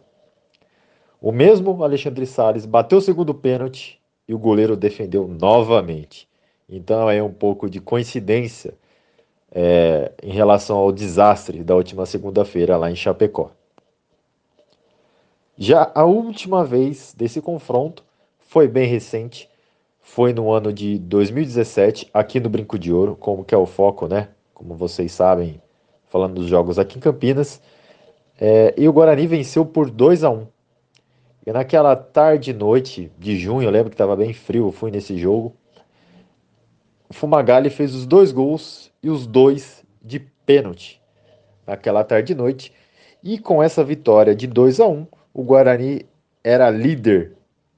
O 1.21 1.33
mesmo 1.33 1.83
Alexandre 1.83 2.25
Sales 2.25 2.65
bateu 2.65 2.99
o 2.99 3.03
segundo 3.03 3.35
pênalti 3.35 4.01
e 4.29 4.33
o 4.33 4.39
goleiro 4.39 4.77
defendeu 4.77 5.27
novamente. 5.27 6.29
Então 6.69 7.11
é 7.11 7.21
um 7.21 7.33
pouco 7.33 7.69
de 7.69 7.81
coincidência 7.81 8.75
é, 9.51 10.13
em 10.23 10.31
relação 10.31 10.77
ao 10.77 10.93
desastre 10.93 11.65
da 11.65 11.75
última 11.75 12.07
segunda-feira 12.07 12.77
lá 12.77 12.89
em 12.89 12.95
Chapecó. 12.95 13.51
Já 15.59 15.91
a 15.97 16.05
última 16.05 16.65
vez 16.65 17.13
desse 17.13 17.41
confronto 17.41 18.05
foi 18.39 18.69
bem 18.69 18.87
recente, 18.87 19.51
foi 20.01 20.33
no 20.33 20.53
ano 20.53 20.73
de 20.73 20.97
2017, 21.01 22.09
aqui 22.15 22.39
no 22.39 22.49
Brinco 22.49 22.79
de 22.79 22.93
Ouro, 22.93 23.17
como 23.17 23.45
que 23.45 23.53
é 23.53 23.59
o 23.59 23.67
foco, 23.67 24.07
né? 24.07 24.29
Como 24.63 24.77
vocês 24.77 25.11
sabem, 25.11 25.61
falando 26.07 26.35
dos 26.35 26.47
jogos 26.47 26.79
aqui 26.79 26.97
em 26.97 27.01
Campinas. 27.01 27.61
É, 28.41 28.73
e 28.79 28.89
o 28.89 28.93
Guarani 28.93 29.27
venceu 29.27 29.67
por 29.67 29.91
2 29.91 30.23
a 30.23 30.31
1 30.31 30.47
E 31.45 31.53
naquela 31.53 31.97
tarde 31.97 32.53
e 32.53 32.55
noite 32.55 33.11
de 33.19 33.37
junho, 33.37 33.67
eu 33.67 33.71
lembro 33.71 33.91
que 33.91 33.95
estava 33.95 34.15
bem 34.15 34.33
frio, 34.33 34.69
eu 34.69 34.73
fui 34.73 34.93
nesse 34.93 35.19
jogo. 35.19 35.53
O 37.09 37.13
Fumagalli 37.13 37.71
fez 37.71 37.93
os 37.93 38.07
dois 38.07 38.31
gols 38.31 38.93
e 39.03 39.11
os 39.11 39.27
dois 39.27 39.85
de 40.01 40.21
pênalti 40.47 41.03
naquela 41.67 42.05
tarde 42.05 42.33
e 42.33 42.37
noite. 42.37 42.73
E 43.21 43.41
com 43.41 43.61
essa 43.61 43.83
vitória 43.83 44.33
de 44.33 44.47
2 44.47 44.79
a 44.79 44.87
1 44.87 45.07
o 45.35 45.43
Guarani 45.43 46.07
era 46.45 46.71
líder 46.71 47.33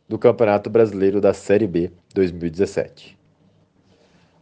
do 0.06 0.18
Campeonato 0.18 0.68
Brasileiro 0.68 1.18
da 1.18 1.32
Série 1.32 1.66
B 1.66 1.90
2017. 2.14 3.23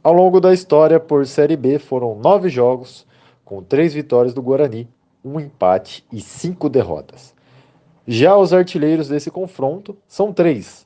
Ao 0.05 0.13
longo 0.13 0.41
da 0.41 0.53
história 0.53 0.99
por 0.99 1.25
Série 1.29 1.57
B 1.57 1.79
foram 1.79 2.17
nove 2.17 2.49
jogos, 2.49 3.07
com 3.45 3.63
três 3.63 3.95
vitórias 3.95 4.35
do 4.35 4.43
Guarani, 4.43 4.89
um 5.25 5.39
empate 5.39 6.05
e 6.13 6.21
cinco 6.21 6.69
derrotas. 6.69 7.33
Já 8.05 8.37
os 8.37 8.53
artilheiros 8.53 9.07
desse 9.07 9.31
confronto 9.31 9.97
são 10.09 10.33
três: 10.33 10.85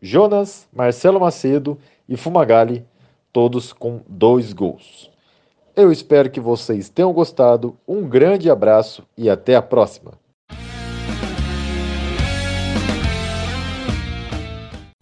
Jonas, 0.00 0.66
Marcelo 0.72 1.20
Macedo 1.20 1.76
e 2.08 2.16
Fumagalli, 2.16 2.82
todos 3.30 3.74
com 3.74 4.00
dois 4.08 4.54
gols. 4.54 5.10
Eu 5.76 5.92
espero 5.92 6.30
que 6.30 6.40
vocês 6.40 6.88
tenham 6.88 7.12
gostado. 7.12 7.76
Um 7.86 8.08
grande 8.08 8.50
abraço 8.50 9.06
e 9.18 9.28
até 9.28 9.54
a 9.54 9.60
próxima! 9.60 10.12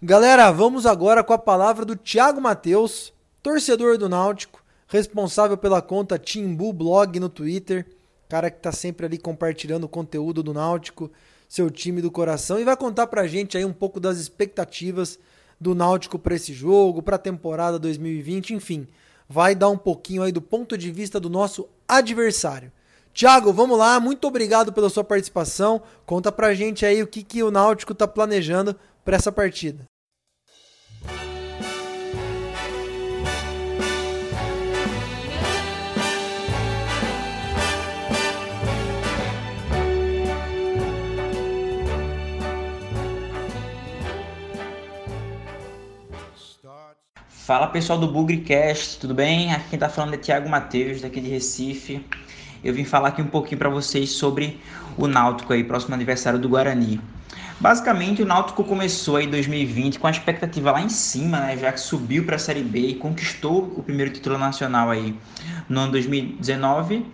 Galera, 0.02 0.50
vamos 0.50 0.86
agora 0.86 1.22
com 1.22 1.32
a 1.32 1.38
palavra 1.38 1.84
do 1.84 1.94
Thiago 1.94 2.40
Matheus, 2.40 3.12
torcedor 3.48 3.96
do 3.96 4.10
Náutico, 4.10 4.62
responsável 4.86 5.56
pela 5.56 5.80
conta 5.80 6.18
Timbu 6.18 6.70
Blog 6.70 7.18
no 7.18 7.30
Twitter, 7.30 7.86
cara 8.28 8.50
que 8.50 8.60
tá 8.60 8.70
sempre 8.70 9.06
ali 9.06 9.16
compartilhando 9.16 9.84
o 9.84 9.88
conteúdo 9.88 10.42
do 10.42 10.52
Náutico, 10.52 11.10
seu 11.48 11.70
time 11.70 12.02
do 12.02 12.10
coração, 12.10 12.60
e 12.60 12.64
vai 12.64 12.76
contar 12.76 13.06
pra 13.06 13.26
gente 13.26 13.56
aí 13.56 13.64
um 13.64 13.72
pouco 13.72 13.98
das 13.98 14.18
expectativas 14.18 15.18
do 15.58 15.74
Náutico 15.74 16.18
para 16.18 16.34
esse 16.34 16.52
jogo, 16.52 17.00
para 17.00 17.16
a 17.16 17.18
temporada 17.18 17.78
2020, 17.78 18.52
enfim, 18.52 18.86
vai 19.26 19.54
dar 19.54 19.70
um 19.70 19.78
pouquinho 19.78 20.22
aí 20.22 20.30
do 20.30 20.42
ponto 20.42 20.76
de 20.76 20.90
vista 20.90 21.18
do 21.18 21.30
nosso 21.30 21.66
adversário. 21.88 22.70
Thiago, 23.14 23.50
vamos 23.50 23.78
lá, 23.78 23.98
muito 23.98 24.28
obrigado 24.28 24.74
pela 24.74 24.90
sua 24.90 25.02
participação. 25.02 25.80
Conta 26.04 26.30
pra 26.30 26.52
gente 26.52 26.84
aí 26.84 27.02
o 27.02 27.06
que, 27.06 27.22
que 27.22 27.42
o 27.42 27.50
Náutico 27.50 27.94
tá 27.94 28.06
planejando 28.06 28.76
para 29.02 29.16
essa 29.16 29.32
partida. 29.32 29.86
Fala 47.26 47.66
pessoal 47.66 47.98
do 47.98 48.06
Bugrecast, 48.06 49.00
tudo 49.00 49.14
bem? 49.14 49.52
Aqui 49.52 49.70
quem 49.70 49.78
tá 49.78 49.88
falando 49.88 50.14
é 50.14 50.16
Thiago 50.16 50.48
Matheus, 50.48 51.00
daqui 51.00 51.20
de 51.20 51.28
Recife. 51.28 52.04
Eu 52.62 52.74
vim 52.74 52.84
falar 52.84 53.08
aqui 53.08 53.22
um 53.22 53.26
pouquinho 53.26 53.58
para 53.58 53.68
vocês 53.68 54.10
sobre 54.10 54.60
o 54.96 55.06
Náutico 55.06 55.52
aí, 55.52 55.64
próximo 55.64 55.94
aniversário 55.94 56.38
do 56.38 56.48
Guarani. 56.48 57.00
Basicamente, 57.60 58.22
o 58.22 58.26
Náutico 58.26 58.62
começou 58.62 59.16
aí 59.16 59.26
2020 59.26 59.98
com 59.98 60.06
a 60.06 60.10
expectativa 60.10 60.70
lá 60.70 60.80
em 60.80 60.88
cima, 60.88 61.40
né? 61.40 61.56
Já 61.56 61.72
que 61.72 61.80
subiu 61.80 62.24
para 62.24 62.36
a 62.36 62.38
Série 62.38 62.62
B 62.62 62.78
e 62.78 62.94
conquistou 62.94 63.72
o 63.76 63.82
primeiro 63.82 64.12
título 64.12 64.38
nacional 64.38 64.90
aí 64.90 65.18
no 65.68 65.80
ano 65.80 65.92
2019. 65.92 67.04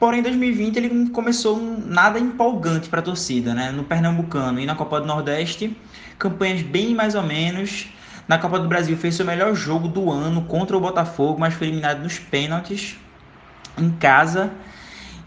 Porém, 0.00 0.18
em 0.18 0.22
2020 0.24 0.76
ele 0.76 1.10
começou 1.10 1.60
nada 1.86 2.18
empolgante 2.18 2.88
para 2.88 2.98
a 2.98 3.02
torcida, 3.02 3.54
né? 3.54 3.70
No 3.70 3.84
Pernambucano 3.84 4.58
e 4.58 4.66
na 4.66 4.74
Copa 4.74 5.00
do 5.00 5.06
Nordeste, 5.06 5.76
campanhas 6.18 6.62
bem 6.62 6.94
mais 6.94 7.14
ou 7.14 7.22
menos. 7.22 7.88
Na 8.28 8.38
Copa 8.38 8.58
do 8.58 8.68
Brasil 8.68 8.96
fez 8.96 9.14
seu 9.14 9.26
melhor 9.26 9.54
jogo 9.54 9.88
do 9.88 10.10
ano 10.10 10.42
contra 10.42 10.76
o 10.76 10.80
Botafogo, 10.80 11.40
mas 11.40 11.54
foi 11.54 11.66
eliminado 11.66 12.02
nos 12.02 12.18
pênaltis 12.18 12.96
em 13.76 13.90
casa. 13.90 14.50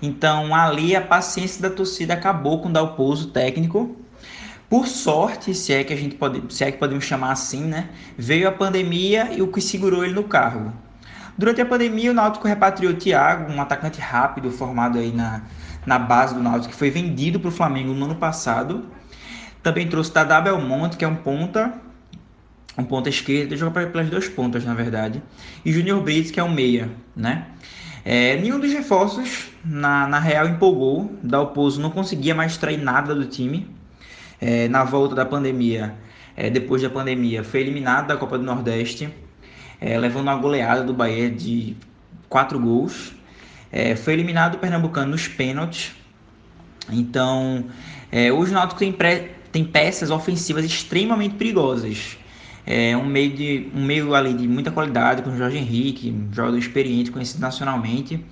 Então 0.02 0.54
ali 0.56 0.96
a 0.96 1.02
paciência 1.02 1.62
da 1.62 1.70
torcida 1.70 2.14
acabou 2.14 2.62
com 2.62 2.70
o 2.70 2.72
Dalpozo 2.72 3.28
técnico 3.28 3.96
por 4.70 4.88
sorte, 4.88 5.54
se 5.54 5.74
é 5.74 5.84
que 5.84 5.94
a 5.94 5.96
gente 5.96 6.16
pode, 6.16 6.42
se 6.54 6.64
é 6.64 6.72
que 6.72 6.78
podemos 6.78 7.04
chamar 7.04 7.32
assim, 7.32 7.64
né? 7.64 7.90
Veio 8.18 8.48
a 8.48 8.52
pandemia 8.52 9.32
e 9.32 9.42
o 9.42 9.48
que 9.48 9.62
segurou 9.62 10.04
ele 10.04 10.14
no 10.14 10.24
cargo. 10.24 10.74
Durante 11.38 11.62
a 11.62 11.66
pandemia, 11.66 12.12
o 12.12 12.14
Náutico 12.14 12.48
repatriou 12.48 12.94
Thiago, 12.94 13.52
um 13.52 13.62
atacante 13.62 14.00
rápido 14.00 14.50
formado 14.50 14.98
aí 14.98 15.12
na, 15.12 15.44
na 15.86 16.00
base 16.00 16.34
do 16.34 16.42
Náutico, 16.42 16.74
que 16.74 16.80
foi 16.80 16.90
vendido 16.90 17.40
para 17.40 17.50
o 17.50 17.52
Flamengo 17.52 17.94
no 17.94 18.06
ano 18.06 18.16
passado. 18.16 18.86
Também 19.62 19.88
trouxe 19.88 20.12
Tadá 20.12 20.42
Belmonte, 20.42 20.98
que 20.98 21.06
é 21.06 21.08
um 21.08 21.16
ponta, 21.16 21.74
um 22.78 22.84
ponta 22.84 23.10
esquerda, 23.10 23.54
ele 23.54 23.58
joga 23.58 23.86
pelas 23.88 24.10
duas 24.10 24.28
pontas, 24.28 24.66
na 24.66 24.74
verdade. 24.74 25.22
E 25.64 25.72
Júnior 25.72 26.02
Brits, 26.02 26.32
que 26.32 26.40
é 26.40 26.44
um 26.44 26.54
meia, 26.54 26.90
né? 27.16 27.48
É, 28.04 28.38
nenhum 28.38 28.60
dos 28.60 28.72
reforços, 28.72 29.48
na, 29.64 30.08
na 30.08 30.20
real, 30.20 30.48
empolgou. 30.48 31.12
Dalpozo 31.24 31.82
não 31.82 31.90
conseguia 31.90 32.36
mais 32.36 32.52
extrair 32.52 32.78
nada 32.78 33.16
do 33.16 33.26
time 33.26 33.68
é, 34.40 34.68
na 34.68 34.84
volta 34.84 35.16
da 35.16 35.26
pandemia, 35.26 35.96
é, 36.36 36.50
depois 36.50 36.82
da 36.82 36.90
pandemia, 36.90 37.44
foi 37.44 37.62
eliminado 37.62 38.08
da 38.08 38.18
Copa 38.18 38.38
do 38.38 38.44
Nordeste, 38.44 39.10
é, 39.80 39.98
levando 39.98 40.24
uma 40.24 40.36
goleada 40.36 40.84
do 40.84 40.94
Bahia 40.94 41.30
de 41.30 41.76
quatro 42.30 42.60
gols. 42.60 43.14
É, 43.72 43.96
foi 43.96 44.14
eliminado 44.14 44.54
do 44.54 44.58
Pernambucano 44.60 45.12
nos 45.12 45.28
pênaltis. 45.28 45.94
Então, 46.92 47.66
é, 48.12 48.32
hoje 48.32 48.52
o 48.52 48.54
Náutico 48.54 48.80
tem, 48.80 48.92
pré, 48.92 49.32
tem 49.52 49.66
peças 49.66 50.12
ofensivas 50.12 50.64
extremamente 50.64 51.36
perigosas. 51.36 52.18
É 52.66 52.98
um 52.98 53.06
meio, 53.06 53.32
de, 53.32 53.70
um 53.76 53.84
meio 53.86 54.16
ali 54.16 54.34
de 54.34 54.48
muita 54.48 54.72
qualidade, 54.72 55.22
com 55.22 55.36
Jorge 55.38 55.58
Henrique, 55.58 56.12
um 56.12 56.34
jogador 56.34 56.58
experiente, 56.58 57.12
conhecido 57.12 57.42
nacionalmente, 57.42 58.24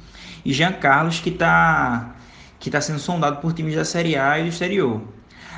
e 0.44 0.52
Jean 0.52 0.74
Carlos, 0.74 1.20
que 1.20 1.30
está 1.30 2.16
que 2.60 2.72
tá 2.72 2.80
sendo 2.80 2.98
sondado 2.98 3.42
por 3.42 3.52
times 3.52 3.75
da 3.75 3.84
Série 3.84 4.16
A 4.16 4.40
e 4.40 4.44
do 4.44 4.48
exterior. 4.48 5.02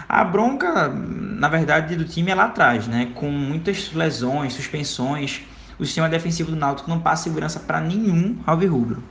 A 0.10 0.24
bronca, 0.24 0.89
na 0.89 1.48
verdade, 1.48 1.96
do 1.96 2.03
time 2.03 2.32
é 2.32 2.36
lá 2.36 2.46
atrás, 2.46 2.88
né? 2.88 3.12
Com 3.13 3.29
muitas 3.29 3.94
lesões, 3.94 4.53
suspensões, 4.53 5.44
o 5.77 5.86
sistema 5.86 6.10
defensivo 6.10 6.51
do 6.51 6.58
Náutico 6.58 6.89
não 6.89 7.00
passa 7.00 7.24
segurança 7.24 7.60
para 7.60 7.79
nenhum 7.79 8.38
alvirrubro. 8.46 9.03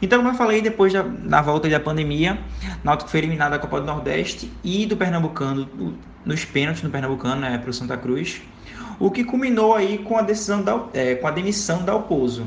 Então, 0.00 0.18
como 0.18 0.30
eu 0.30 0.34
falei, 0.34 0.60
depois 0.60 0.92
da, 0.92 1.02
da 1.02 1.40
volta 1.40 1.68
da 1.68 1.80
pandemia, 1.80 2.38
Náutico 2.84 3.10
foi 3.10 3.20
eliminado 3.20 3.52
da 3.52 3.58
Copa 3.58 3.80
do 3.80 3.86
Nordeste 3.86 4.50
e 4.62 4.84
do 4.86 4.96
Pernambucano, 4.96 5.68
nos 6.24 6.44
pênaltis 6.44 6.82
no 6.82 6.90
Pernambucano, 6.90 7.40
né, 7.40 7.58
para 7.58 7.70
o 7.70 7.72
Santa 7.72 7.96
Cruz, 7.96 8.40
o 8.98 9.10
que 9.10 9.24
culminou 9.24 9.74
aí 9.74 9.98
com 9.98 10.16
a 10.16 10.22
decisão 10.22 10.62
da, 10.62 10.84
é, 10.94 11.14
com 11.16 11.26
a 11.26 11.30
demissão 11.30 11.84
da 11.84 11.94
Oposo. 11.94 12.46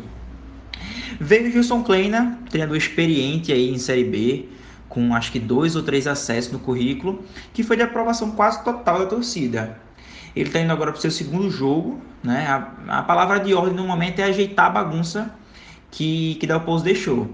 Veio 1.20 1.48
o 1.48 1.51
Gilson 1.51 1.84
Kleina, 1.84 2.39
treinador 2.50 2.77
experiente 2.77 3.51
aí 3.51 3.70
em 3.70 3.77
Série 3.77 4.03
B, 4.03 4.50
com 4.89 5.13
acho 5.13 5.32
que 5.32 5.39
dois 5.39 5.75
ou 5.75 5.84
três 5.84 6.08
acessos 6.08 6.51
no 6.51 6.60
currículo, 6.60 7.24
que 7.53 7.63
foi 7.63 7.75
de 7.77 7.84
aprovação 7.84 8.32
quase 8.32 8.63
total 8.63 9.00
da 9.00 9.05
torcida. 9.05 9.77
Ele 10.36 10.48
está 10.48 10.60
indo 10.60 10.72
agora 10.72 10.91
para 10.91 11.00
o 11.00 11.01
seu 11.01 11.12
segundo 11.12 11.50
jogo, 11.50 12.01
né? 12.24 12.46
A, 12.48 13.00
a, 13.00 13.03
palavra 13.03 13.39
de 13.39 13.53
ordem 13.53 13.75
no 13.75 13.88
momento 13.88 14.20
é 14.20 14.24
ajeitar 14.24 14.65
a 14.65 14.70
bagunça 14.70 15.34
que, 15.89 16.36
que 16.36 16.48
Dalpozo 16.48 16.84
deixou. 16.84 17.29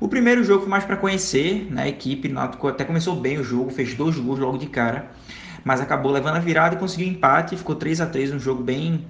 O 0.00 0.08
primeiro 0.08 0.42
jogo 0.44 0.60
foi 0.60 0.70
mais 0.70 0.84
para 0.84 0.96
conhecer, 0.96 1.68
né? 1.70 1.84
A 1.84 1.88
equipe 1.88 2.32
até 2.68 2.84
começou 2.84 3.16
bem 3.16 3.38
o 3.38 3.44
jogo, 3.44 3.70
fez 3.70 3.94
dois 3.94 4.16
gols 4.18 4.38
logo 4.38 4.58
de 4.58 4.66
cara, 4.66 5.10
mas 5.66 5.80
acabou 5.80 6.12
levando 6.12 6.36
a 6.36 6.38
virada 6.38 6.76
e 6.76 6.78
conseguiu 6.78 7.08
empate, 7.08 7.56
ficou 7.56 7.74
3 7.74 8.00
a 8.00 8.06
3 8.06 8.34
um 8.34 8.38
jogo 8.38 8.62
bem 8.62 9.04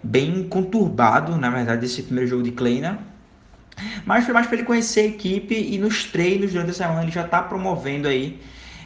bem 0.00 0.44
conturbado, 0.44 1.36
na 1.36 1.50
verdade, 1.50 1.84
esse 1.84 2.00
primeiro 2.00 2.30
jogo 2.30 2.44
de 2.44 2.52
Kleina. 2.52 3.00
Mas 4.04 4.24
foi 4.24 4.32
mais 4.32 4.46
para 4.46 4.56
ele 4.56 4.64
conhecer 4.64 5.00
a 5.00 5.04
equipe 5.06 5.52
e 5.52 5.76
nos 5.78 6.04
treinos 6.04 6.52
durante 6.52 6.70
a 6.70 6.74
semana 6.74 7.02
ele 7.02 7.10
já 7.10 7.24
está 7.24 7.42
promovendo 7.42 8.06
aí 8.06 8.40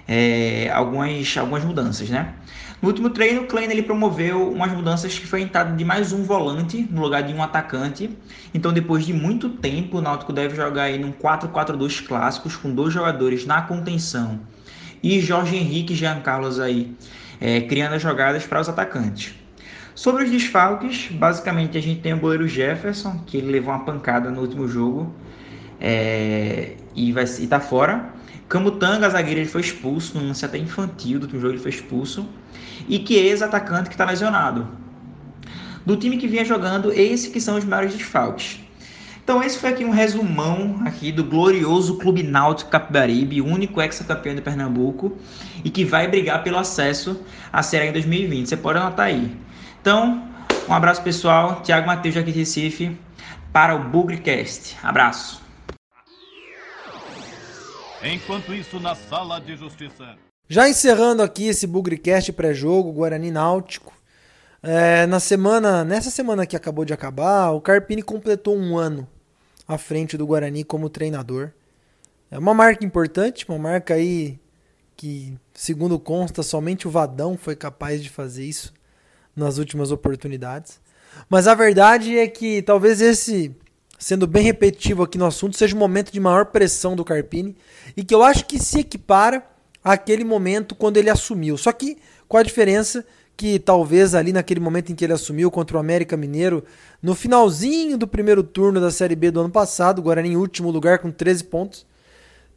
é, 0.08 0.70
algumas, 0.72 1.36
algumas 1.36 1.62
mudanças, 1.62 2.08
né? 2.08 2.32
No 2.80 2.88
último 2.88 3.10
treino, 3.10 3.42
o 3.42 3.58
ele 3.58 3.82
promoveu 3.82 4.50
umas 4.50 4.72
mudanças 4.72 5.18
que 5.18 5.26
foi 5.26 5.40
a 5.40 5.44
entrada 5.44 5.76
de 5.76 5.84
mais 5.84 6.14
um 6.14 6.22
volante 6.22 6.88
no 6.90 7.02
lugar 7.02 7.22
de 7.22 7.34
um 7.34 7.42
atacante. 7.42 8.08
Então, 8.54 8.72
depois 8.72 9.04
de 9.04 9.12
muito 9.12 9.50
tempo, 9.50 9.98
o 9.98 10.00
Náutico 10.00 10.32
deve 10.32 10.56
jogar 10.56 10.84
aí 10.84 10.98
num 10.98 11.12
4-4-2 11.12 12.06
clássicos 12.06 12.56
com 12.56 12.74
dois 12.74 12.94
jogadores 12.94 13.44
na 13.44 13.60
contenção 13.60 14.40
e 15.02 15.20
Jorge 15.20 15.56
Henrique 15.56 15.92
e 15.92 15.96
Jean 15.96 16.20
Carlos 16.20 16.60
aí 16.60 16.94
é, 17.40 17.62
criando 17.62 17.94
as 17.94 18.02
jogadas 18.02 18.46
para 18.46 18.60
os 18.60 18.68
atacantes. 18.68 19.34
Sobre 19.94 20.24
os 20.24 20.30
desfalques, 20.30 21.08
basicamente 21.10 21.76
a 21.76 21.80
gente 21.80 22.00
tem 22.00 22.14
o 22.14 22.18
goleiro 22.18 22.46
Jefferson, 22.46 23.22
que 23.26 23.36
ele 23.36 23.50
levou 23.50 23.74
uma 23.74 23.84
pancada 23.84 24.30
no 24.30 24.40
último 24.40 24.68
jogo 24.68 25.12
é, 25.80 26.76
e 26.94 27.12
vai 27.12 27.24
estar 27.24 27.58
tá 27.58 27.60
fora. 27.60 28.10
Camutanga, 28.48 29.08
zagueiro, 29.08 29.40
ele 29.40 29.48
foi 29.48 29.60
expulso, 29.60 30.18
num 30.18 30.28
lance 30.28 30.44
até 30.44 30.58
infantil 30.58 31.18
do 31.18 31.24
último 31.24 31.40
jogo 31.40 31.54
ele 31.54 31.62
foi 31.62 31.70
expulso. 31.70 32.28
E 32.88 32.98
que 32.98 33.14
ex-atacante 33.14 33.88
que 33.88 33.94
está 33.94 34.04
lesionado. 34.04 34.66
Do 35.84 35.96
time 35.96 36.16
que 36.16 36.26
vinha 36.26 36.44
jogando, 36.44 36.92
esse 36.92 37.30
que 37.30 37.40
são 37.40 37.56
os 37.56 37.64
maiores 37.64 37.94
desfalques. 37.94 38.60
Então 39.22 39.42
esse 39.42 39.58
foi 39.58 39.70
aqui 39.70 39.84
um 39.84 39.90
resumão 39.90 40.80
aqui 40.84 41.12
do 41.12 41.22
glorioso 41.22 41.98
Clube 41.98 42.22
Náutico 42.22 42.70
Capibaribe, 42.70 43.40
único 43.40 43.80
ex-campeão 43.80 44.34
de 44.34 44.42
Pernambuco 44.42 45.16
e 45.64 45.70
que 45.70 45.84
vai 45.84 46.08
brigar 46.08 46.42
pelo 46.42 46.58
acesso 46.58 47.20
à 47.52 47.62
Série 47.62 47.88
em 47.88 47.92
2020. 47.92 48.48
Você 48.48 48.56
pode 48.56 48.78
anotar 48.78 49.06
aí. 49.06 49.36
Então, 49.80 50.28
um 50.68 50.72
abraço 50.72 51.02
pessoal, 51.02 51.60
Thiago 51.62 51.86
Matheus 51.86 52.16
aqui 52.16 52.32
de 52.32 52.38
Recife, 52.38 52.96
para 53.52 53.74
o 53.74 53.78
Bugrecast. 53.88 54.76
Abraço. 54.82 55.40
Enquanto 58.02 58.54
isso, 58.54 58.80
na 58.80 58.94
sala 58.94 59.40
de 59.40 59.56
justiça. 59.56 60.16
Já 60.48 60.68
encerrando 60.68 61.22
aqui 61.22 61.46
esse 61.46 61.66
Bugrecast 61.66 62.32
pré-jogo, 62.32 62.92
Guarani 62.92 63.30
Náutico. 63.30 63.92
É, 64.62 65.06
na 65.06 65.18
semana, 65.18 65.84
nessa 65.84 66.10
semana 66.10 66.44
que 66.44 66.54
acabou 66.54 66.84
de 66.84 66.92
acabar, 66.92 67.50
o 67.50 67.60
Carpini 67.62 68.02
completou 68.02 68.54
um 68.54 68.76
ano 68.76 69.08
à 69.66 69.78
frente 69.78 70.18
do 70.18 70.26
Guarani 70.26 70.64
como 70.64 70.90
treinador. 70.90 71.52
É 72.30 72.38
uma 72.38 72.52
marca 72.52 72.84
importante, 72.84 73.46
uma 73.48 73.58
marca 73.58 73.94
aí 73.94 74.38
que, 74.96 75.34
segundo 75.54 75.98
consta, 75.98 76.42
somente 76.42 76.86
o 76.86 76.90
Vadão 76.90 77.38
foi 77.38 77.56
capaz 77.56 78.02
de 78.02 78.10
fazer 78.10 78.44
isso 78.44 78.74
nas 79.34 79.56
últimas 79.56 79.90
oportunidades. 79.90 80.78
Mas 81.28 81.48
a 81.48 81.54
verdade 81.54 82.18
é 82.18 82.28
que 82.28 82.60
talvez 82.60 83.00
esse, 83.00 83.56
sendo 83.98 84.26
bem 84.26 84.42
repetitivo 84.42 85.02
aqui 85.02 85.16
no 85.16 85.24
assunto, 85.24 85.56
seja 85.56 85.74
o 85.74 85.78
momento 85.78 86.12
de 86.12 86.20
maior 86.20 86.46
pressão 86.46 86.94
do 86.94 87.04
Carpini 87.04 87.56
e 87.96 88.04
que 88.04 88.14
eu 88.14 88.22
acho 88.22 88.44
que 88.44 88.58
se 88.58 88.80
equipara 88.80 89.42
àquele 89.82 90.22
momento 90.22 90.74
quando 90.74 90.98
ele 90.98 91.08
assumiu. 91.08 91.56
Só 91.56 91.72
que 91.72 91.96
com 92.28 92.36
a 92.36 92.42
diferença 92.42 93.04
que 93.40 93.58
talvez 93.58 94.14
ali 94.14 94.34
naquele 94.34 94.60
momento 94.60 94.92
em 94.92 94.94
que 94.94 95.02
ele 95.02 95.14
assumiu 95.14 95.50
contra 95.50 95.78
o 95.78 95.80
América 95.80 96.14
Mineiro, 96.14 96.62
no 97.02 97.14
finalzinho 97.14 97.96
do 97.96 98.06
primeiro 98.06 98.42
turno 98.42 98.78
da 98.78 98.90
Série 98.90 99.16
B 99.16 99.30
do 99.30 99.40
ano 99.40 99.48
passado, 99.48 100.00
o 100.00 100.02
Guarani 100.02 100.28
em 100.28 100.36
último 100.36 100.70
lugar 100.70 100.98
com 100.98 101.10
13 101.10 101.44
pontos, 101.44 101.86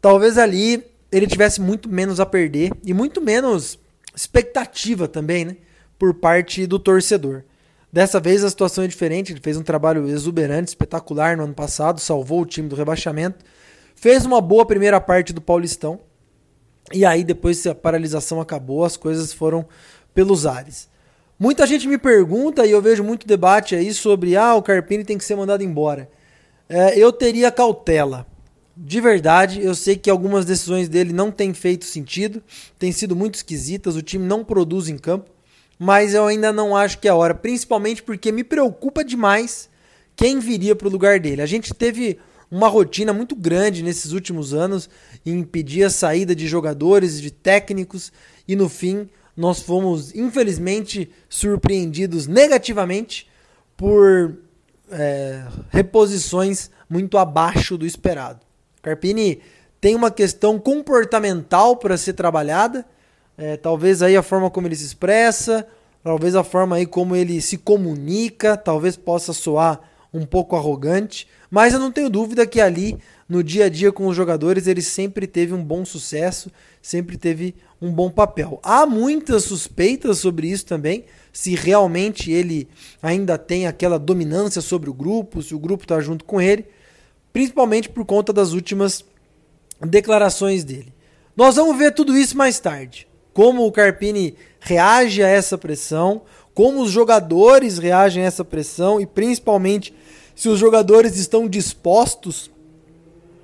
talvez 0.02 0.38
ali 0.38 0.84
ele 1.10 1.26
tivesse 1.26 1.62
muito 1.62 1.88
menos 1.88 2.20
a 2.20 2.26
perder 2.26 2.74
e 2.84 2.94
muito 2.94 3.22
menos 3.22 3.80
expectativa 4.14 5.08
também, 5.08 5.46
né? 5.46 5.56
por 5.98 6.16
parte 6.16 6.68
do 6.68 6.78
torcedor. 6.78 7.44
Dessa 7.90 8.20
vez 8.20 8.44
a 8.44 8.50
situação 8.50 8.84
é 8.84 8.88
diferente, 8.88 9.32
ele 9.32 9.40
fez 9.40 9.56
um 9.56 9.64
trabalho 9.64 10.06
exuberante, 10.10 10.72
espetacular 10.72 11.38
no 11.38 11.46
ano 11.46 11.54
passado, 11.54 12.02
salvou 12.02 12.42
o 12.42 12.46
time 12.46 12.68
do 12.68 12.76
rebaixamento, 12.76 13.46
fez 13.96 14.26
uma 14.26 14.42
boa 14.42 14.66
primeira 14.66 15.00
parte 15.00 15.32
do 15.32 15.40
Paulistão, 15.40 16.02
e 16.92 17.06
aí 17.06 17.24
depois 17.24 17.62
que 17.62 17.70
a 17.70 17.76
paralisação 17.76 18.42
acabou, 18.42 18.84
as 18.84 18.98
coisas 18.98 19.32
foram 19.32 19.66
pelos 20.14 20.46
ares. 20.46 20.90
Muita 21.40 21.66
gente 21.66 21.88
me 21.88 21.98
pergunta, 21.98 22.66
e 22.66 22.72
eu 22.72 22.82
vejo 22.82 23.04
muito 23.04 23.28
debate 23.28 23.76
aí 23.76 23.94
sobre, 23.94 24.36
ah, 24.36 24.56
o 24.56 24.62
Carpini 24.62 25.04
tem 25.04 25.18
que 25.18 25.26
ser 25.26 25.36
mandado 25.36 25.64
embora. 25.64 26.10
É, 26.70 26.98
eu 26.98 27.12
teria 27.12 27.52
cautela. 27.52 28.26
De 28.76 29.00
verdade, 29.02 29.64
eu 29.64 29.76
sei 29.76 29.96
que 29.96 30.10
algumas 30.10 30.46
decisões 30.46 30.90
dele 30.90 31.14
não 31.14 31.32
têm 31.32 31.54
feito 31.54 31.86
sentido, 31.86 32.42
têm 32.80 32.92
sido 32.92 33.16
muito 33.16 33.36
esquisitas, 33.36 33.96
o 33.96 34.02
time 34.02 34.26
não 34.26 34.44
produz 34.44 34.88
em 34.88 34.98
campo 34.98 35.34
mas 35.78 36.14
eu 36.14 36.26
ainda 36.26 36.52
não 36.54 36.76
acho 36.76 37.00
que 37.00 37.08
é 37.08 37.12
a 37.12 37.16
hora, 37.16 37.34
principalmente 37.34 38.02
porque 38.02 38.32
me 38.32 38.44
preocupa 38.44 39.04
demais 39.04 39.70
quem 40.16 40.40
viria 40.40 40.76
para 40.76 40.88
o 40.88 40.92
lugar 40.92 41.20
dele. 41.20 41.42
A 41.42 41.46
gente 41.46 41.74
teve 41.74 42.20
uma 42.50 42.68
rotina 42.68 43.12
muito 43.12 43.36
grande 43.36 43.84
nesses 43.84 44.14
últimos 44.14 44.54
anos 44.54 44.90
em 45.26 45.40
impedir 45.40 45.84
a 45.84 45.90
saída 45.90 46.36
de 46.36 46.48
jogadores, 46.48 47.20
de 47.20 47.32
técnicos, 47.32 48.14
e 48.48 48.56
no 48.56 48.70
fim 48.70 49.10
nós 49.36 49.62
fomos, 49.62 50.14
infelizmente, 50.14 51.12
surpreendidos 51.28 52.28
negativamente 52.28 53.28
por 53.76 54.38
é, 54.92 55.44
reposições 55.70 56.70
muito 56.90 57.18
abaixo 57.18 57.78
do 57.78 57.86
esperado. 57.86 58.40
Carpini 58.82 59.42
tem 59.82 59.96
uma 59.96 60.12
questão 60.12 60.60
comportamental 60.60 61.78
para 61.78 61.98
ser 61.98 62.14
trabalhada 62.14 62.86
é, 63.38 63.58
talvez 63.58 64.02
aí 64.02 64.16
a 64.16 64.24
forma 64.24 64.50
como 64.50 64.68
ele 64.68 64.76
se 64.76 64.86
expressa, 64.86 65.68
talvez 66.04 66.36
a 66.36 66.44
forma 66.44 66.76
aí 66.76 66.86
como 66.86 67.16
ele 67.16 67.42
se 67.42 67.58
comunica, 67.58 68.56
talvez 68.56 68.96
possa 68.96 69.34
soar 69.34 69.80
um 70.14 70.26
pouco 70.26 70.56
arrogante, 70.56 71.28
mas 71.50 71.74
eu 71.74 71.80
não 71.80 71.92
tenho 71.92 72.10
dúvida 72.10 72.46
que 72.46 72.62
ali 72.62 72.98
no 73.28 73.44
dia 73.44 73.66
a 73.66 73.70
dia 73.70 73.92
com 73.92 74.06
os 74.06 74.16
jogadores 74.16 74.68
ele 74.68 74.82
sempre 74.82 75.26
teve 75.26 75.54
um 75.54 75.64
bom 75.64 75.84
sucesso, 75.84 76.52
sempre 76.82 77.18
teve 77.18 77.56
um 77.84 77.92
bom 77.92 78.10
papel. 78.10 78.60
Há 78.64 78.86
muitas 78.86 79.44
suspeitas 79.44 80.18
sobre 80.20 80.48
isso 80.48 80.66
também, 80.66 81.06
se 81.32 81.56
realmente 81.56 82.32
ele 82.32 82.68
ainda 83.02 83.38
tem 83.38 83.68
aquela 83.68 84.00
dominância 84.00 84.62
sobre 84.62 84.90
o 84.90 84.94
grupo, 84.94 85.42
se 85.42 85.54
o 85.54 85.60
grupo 85.60 85.84
está 85.84 86.00
junto 86.00 86.24
com 86.24 86.42
ele, 86.42 86.66
principalmente 87.34 87.90
por 87.90 88.06
conta 88.06 88.32
das 88.32 88.54
últimas 88.54 89.04
declarações 89.82 90.64
dele. 90.64 90.94
Nós 91.36 91.56
vamos 91.56 91.78
ver 91.78 91.94
tudo 91.94 92.16
isso 92.16 92.38
mais 92.38 92.60
tarde 92.60 93.08
como 93.34 93.66
o 93.66 93.72
Carpini 93.72 94.36
reage 94.60 95.24
a 95.24 95.28
essa 95.28 95.58
pressão, 95.58 96.22
como 96.54 96.82
os 96.84 96.92
jogadores 96.92 97.80
reagem 97.80 98.24
a 98.24 98.28
essa 98.28 98.46
pressão 98.46 99.02
e 99.02 99.06
principalmente 99.06 99.94
se 100.36 100.48
os 100.48 100.60
jogadores 100.60 101.18
estão 101.18 101.50
dispostos 101.50 102.52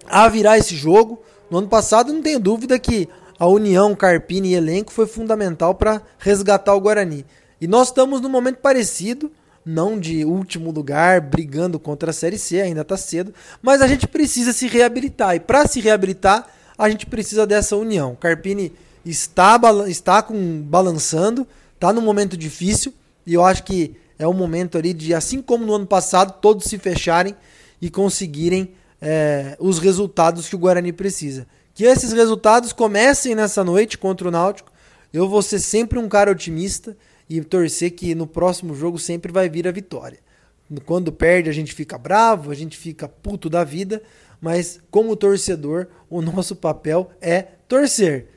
a 0.08 0.30
virar 0.30 0.60
esse 0.60 0.76
jogo. 0.76 1.22
No 1.50 1.58
ano 1.58 1.68
passado, 1.68 2.14
não 2.14 2.22
tenho 2.22 2.40
dúvida 2.40 2.78
que 2.78 3.10
a 3.40 3.48
união 3.48 3.96
Carpini 3.96 4.50
e 4.50 4.56
elenco 4.56 4.92
foi 4.92 5.08
fundamental 5.08 5.74
para 5.74 6.02
resgatar 6.18 6.76
o 6.76 6.82
Guarani. 6.82 7.26
E 7.62 7.68
nós 7.68 7.88
estamos 7.88 8.20
num 8.20 8.28
momento 8.28 8.58
parecido, 8.58 9.32
não 9.66 9.98
de 9.98 10.26
último 10.26 10.72
lugar, 10.72 11.22
brigando 11.22 11.80
contra 11.80 12.10
a 12.10 12.14
Série 12.14 12.38
C, 12.38 12.60
ainda 12.60 12.82
está 12.82 12.98
cedo, 12.98 13.34
mas 13.62 13.82
a 13.82 13.88
gente 13.88 14.08
precisa 14.08 14.52
se 14.52 14.68
reabilitar. 14.68 15.36
E 15.36 15.40
para 15.40 15.66
se 15.66 15.80
reabilitar, 15.80 16.48
a 16.78 16.90
gente 16.90 17.06
precisa 17.06 17.48
dessa 17.48 17.78
união. 17.78 18.14
Carpini 18.16 18.74
está, 19.06 19.60
está 19.88 20.22
com, 20.22 20.62
balançando, 20.62 21.48
está 21.76 21.94
num 21.94 22.02
momento 22.02 22.36
difícil 22.36 22.94
e 23.26 23.34
eu 23.34 23.46
acho 23.46 23.64
que 23.64 23.96
é 24.18 24.28
o 24.28 24.34
momento 24.34 24.78
ali 24.78 24.94
de, 24.94 25.14
assim 25.14 25.42
como 25.42 25.66
no 25.66 25.74
ano 25.76 25.88
passado, 25.88 26.42
todos 26.42 26.66
se 26.66 26.78
fecharem 26.78 27.34
e 27.82 27.90
conseguirem 27.90 28.74
é, 29.02 29.56
os 29.60 29.80
resultados 29.80 30.50
que 30.50 30.56
o 30.56 30.60
Guarani 30.60 30.92
precisa. 30.92 31.48
Que 31.80 31.86
esses 31.86 32.12
resultados 32.12 32.74
comecem 32.74 33.34
nessa 33.34 33.64
noite 33.64 33.98
contra 33.98 34.28
o 34.28 34.32
Náutico. 34.32 34.70
Eu 35.14 35.30
vou 35.30 35.42
ser 35.42 35.60
sempre 35.60 35.98
um 35.98 36.10
cara 36.10 36.30
otimista 36.30 36.98
e 37.30 37.40
torcer 37.40 37.92
que 37.92 38.14
no 38.14 38.28
próximo 38.28 38.76
jogo 38.76 39.00
sempre 39.00 39.32
vai 39.32 39.48
vir 39.48 39.66
a 39.66 39.72
vitória. 39.72 40.20
Quando 40.84 41.10
perde, 41.10 41.50
a 41.50 41.54
gente 41.54 41.74
fica 41.74 41.98
bravo, 41.98 42.52
a 42.52 42.54
gente 42.54 42.78
fica 42.78 43.08
puto 43.08 43.50
da 43.50 43.64
vida, 43.64 44.04
mas 44.42 44.82
como 44.92 45.16
torcedor, 45.16 45.88
o 46.10 46.22
nosso 46.22 46.54
papel 46.54 47.12
é 47.22 47.44
torcer. 47.66 48.28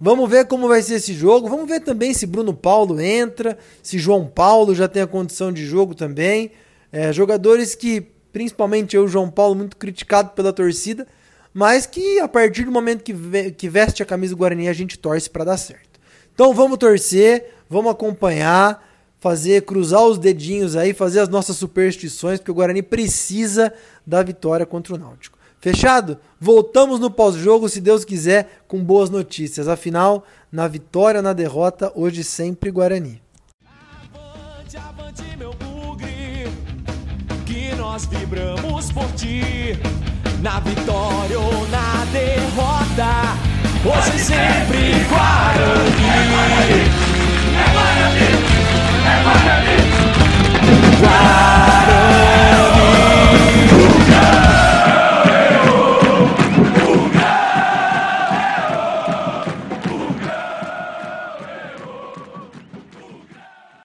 Vamos 0.00 0.30
ver 0.30 0.46
como 0.46 0.68
vai 0.68 0.80
ser 0.80 0.94
esse 0.94 1.14
jogo. 1.14 1.48
Vamos 1.48 1.68
ver 1.68 1.80
também 1.80 2.14
se 2.14 2.26
Bruno 2.26 2.54
Paulo 2.54 3.00
entra, 3.00 3.58
se 3.82 3.98
João 3.98 4.24
Paulo 4.24 4.72
já 4.72 4.86
tem 4.86 5.02
a 5.02 5.06
condição 5.08 5.52
de 5.52 5.66
jogo 5.66 5.96
também. 5.96 6.52
É, 6.92 7.12
jogadores 7.12 7.74
que, 7.74 8.02
principalmente 8.32 8.94
eu, 8.94 9.08
João 9.08 9.28
Paulo, 9.28 9.56
muito 9.56 9.76
criticado 9.76 10.30
pela 10.30 10.52
torcida, 10.52 11.08
mas 11.52 11.86
que 11.86 12.20
a 12.20 12.28
partir 12.28 12.64
do 12.64 12.72
momento 12.72 13.02
que, 13.02 13.14
que 13.52 13.68
veste 13.68 14.02
a 14.02 14.06
camisa 14.06 14.34
do 14.34 14.38
Guarani 14.38 14.68
a 14.68 14.72
gente 14.72 14.98
torce 14.98 15.28
para 15.28 15.44
dar 15.44 15.56
certo. 15.56 15.98
Então 16.34 16.54
vamos 16.54 16.78
torcer, 16.78 17.54
vamos 17.68 17.90
acompanhar, 17.90 18.86
fazer 19.20 19.62
cruzar 19.62 20.02
os 20.04 20.18
dedinhos 20.18 20.76
aí, 20.76 20.94
fazer 20.94 21.20
as 21.20 21.28
nossas 21.28 21.56
superstições, 21.56 22.38
porque 22.38 22.50
o 22.50 22.54
Guarani 22.54 22.82
precisa 22.82 23.72
da 24.06 24.22
vitória 24.22 24.64
contra 24.64 24.94
o 24.94 24.98
Náutico. 24.98 25.38
Fechado? 25.60 26.18
Voltamos 26.40 27.00
no 27.00 27.10
pós-jogo, 27.10 27.68
se 27.68 27.80
Deus 27.80 28.04
quiser, 28.04 28.62
com 28.68 28.82
boas 28.82 29.10
notícias. 29.10 29.66
Afinal, 29.66 30.24
na 30.52 30.68
vitória, 30.68 31.20
na 31.20 31.32
derrota, 31.32 31.92
hoje 31.96 32.22
sempre 32.22 32.70
Guarani. 32.70 33.20
Avante, 34.14 34.76
avante, 34.76 35.36
meu 35.36 35.52
bugre, 35.54 36.46
que 37.44 37.74
nós 37.74 38.04
vibramos 38.04 38.92
por 38.92 39.10
ti 39.12 39.72
na 40.40 40.60
vitória 40.60 41.38
ou 41.38 41.66
na 41.68 42.04
derrota. 42.12 43.36
Hoje 43.84 44.16
e 44.16 44.20
sempre 44.20 45.06
Guarani. 45.08 46.08
É 47.54 47.64
Guarani, 47.72 48.28
é 49.06 49.22
Guarani. 49.22 49.76
Guarani. 51.00 52.27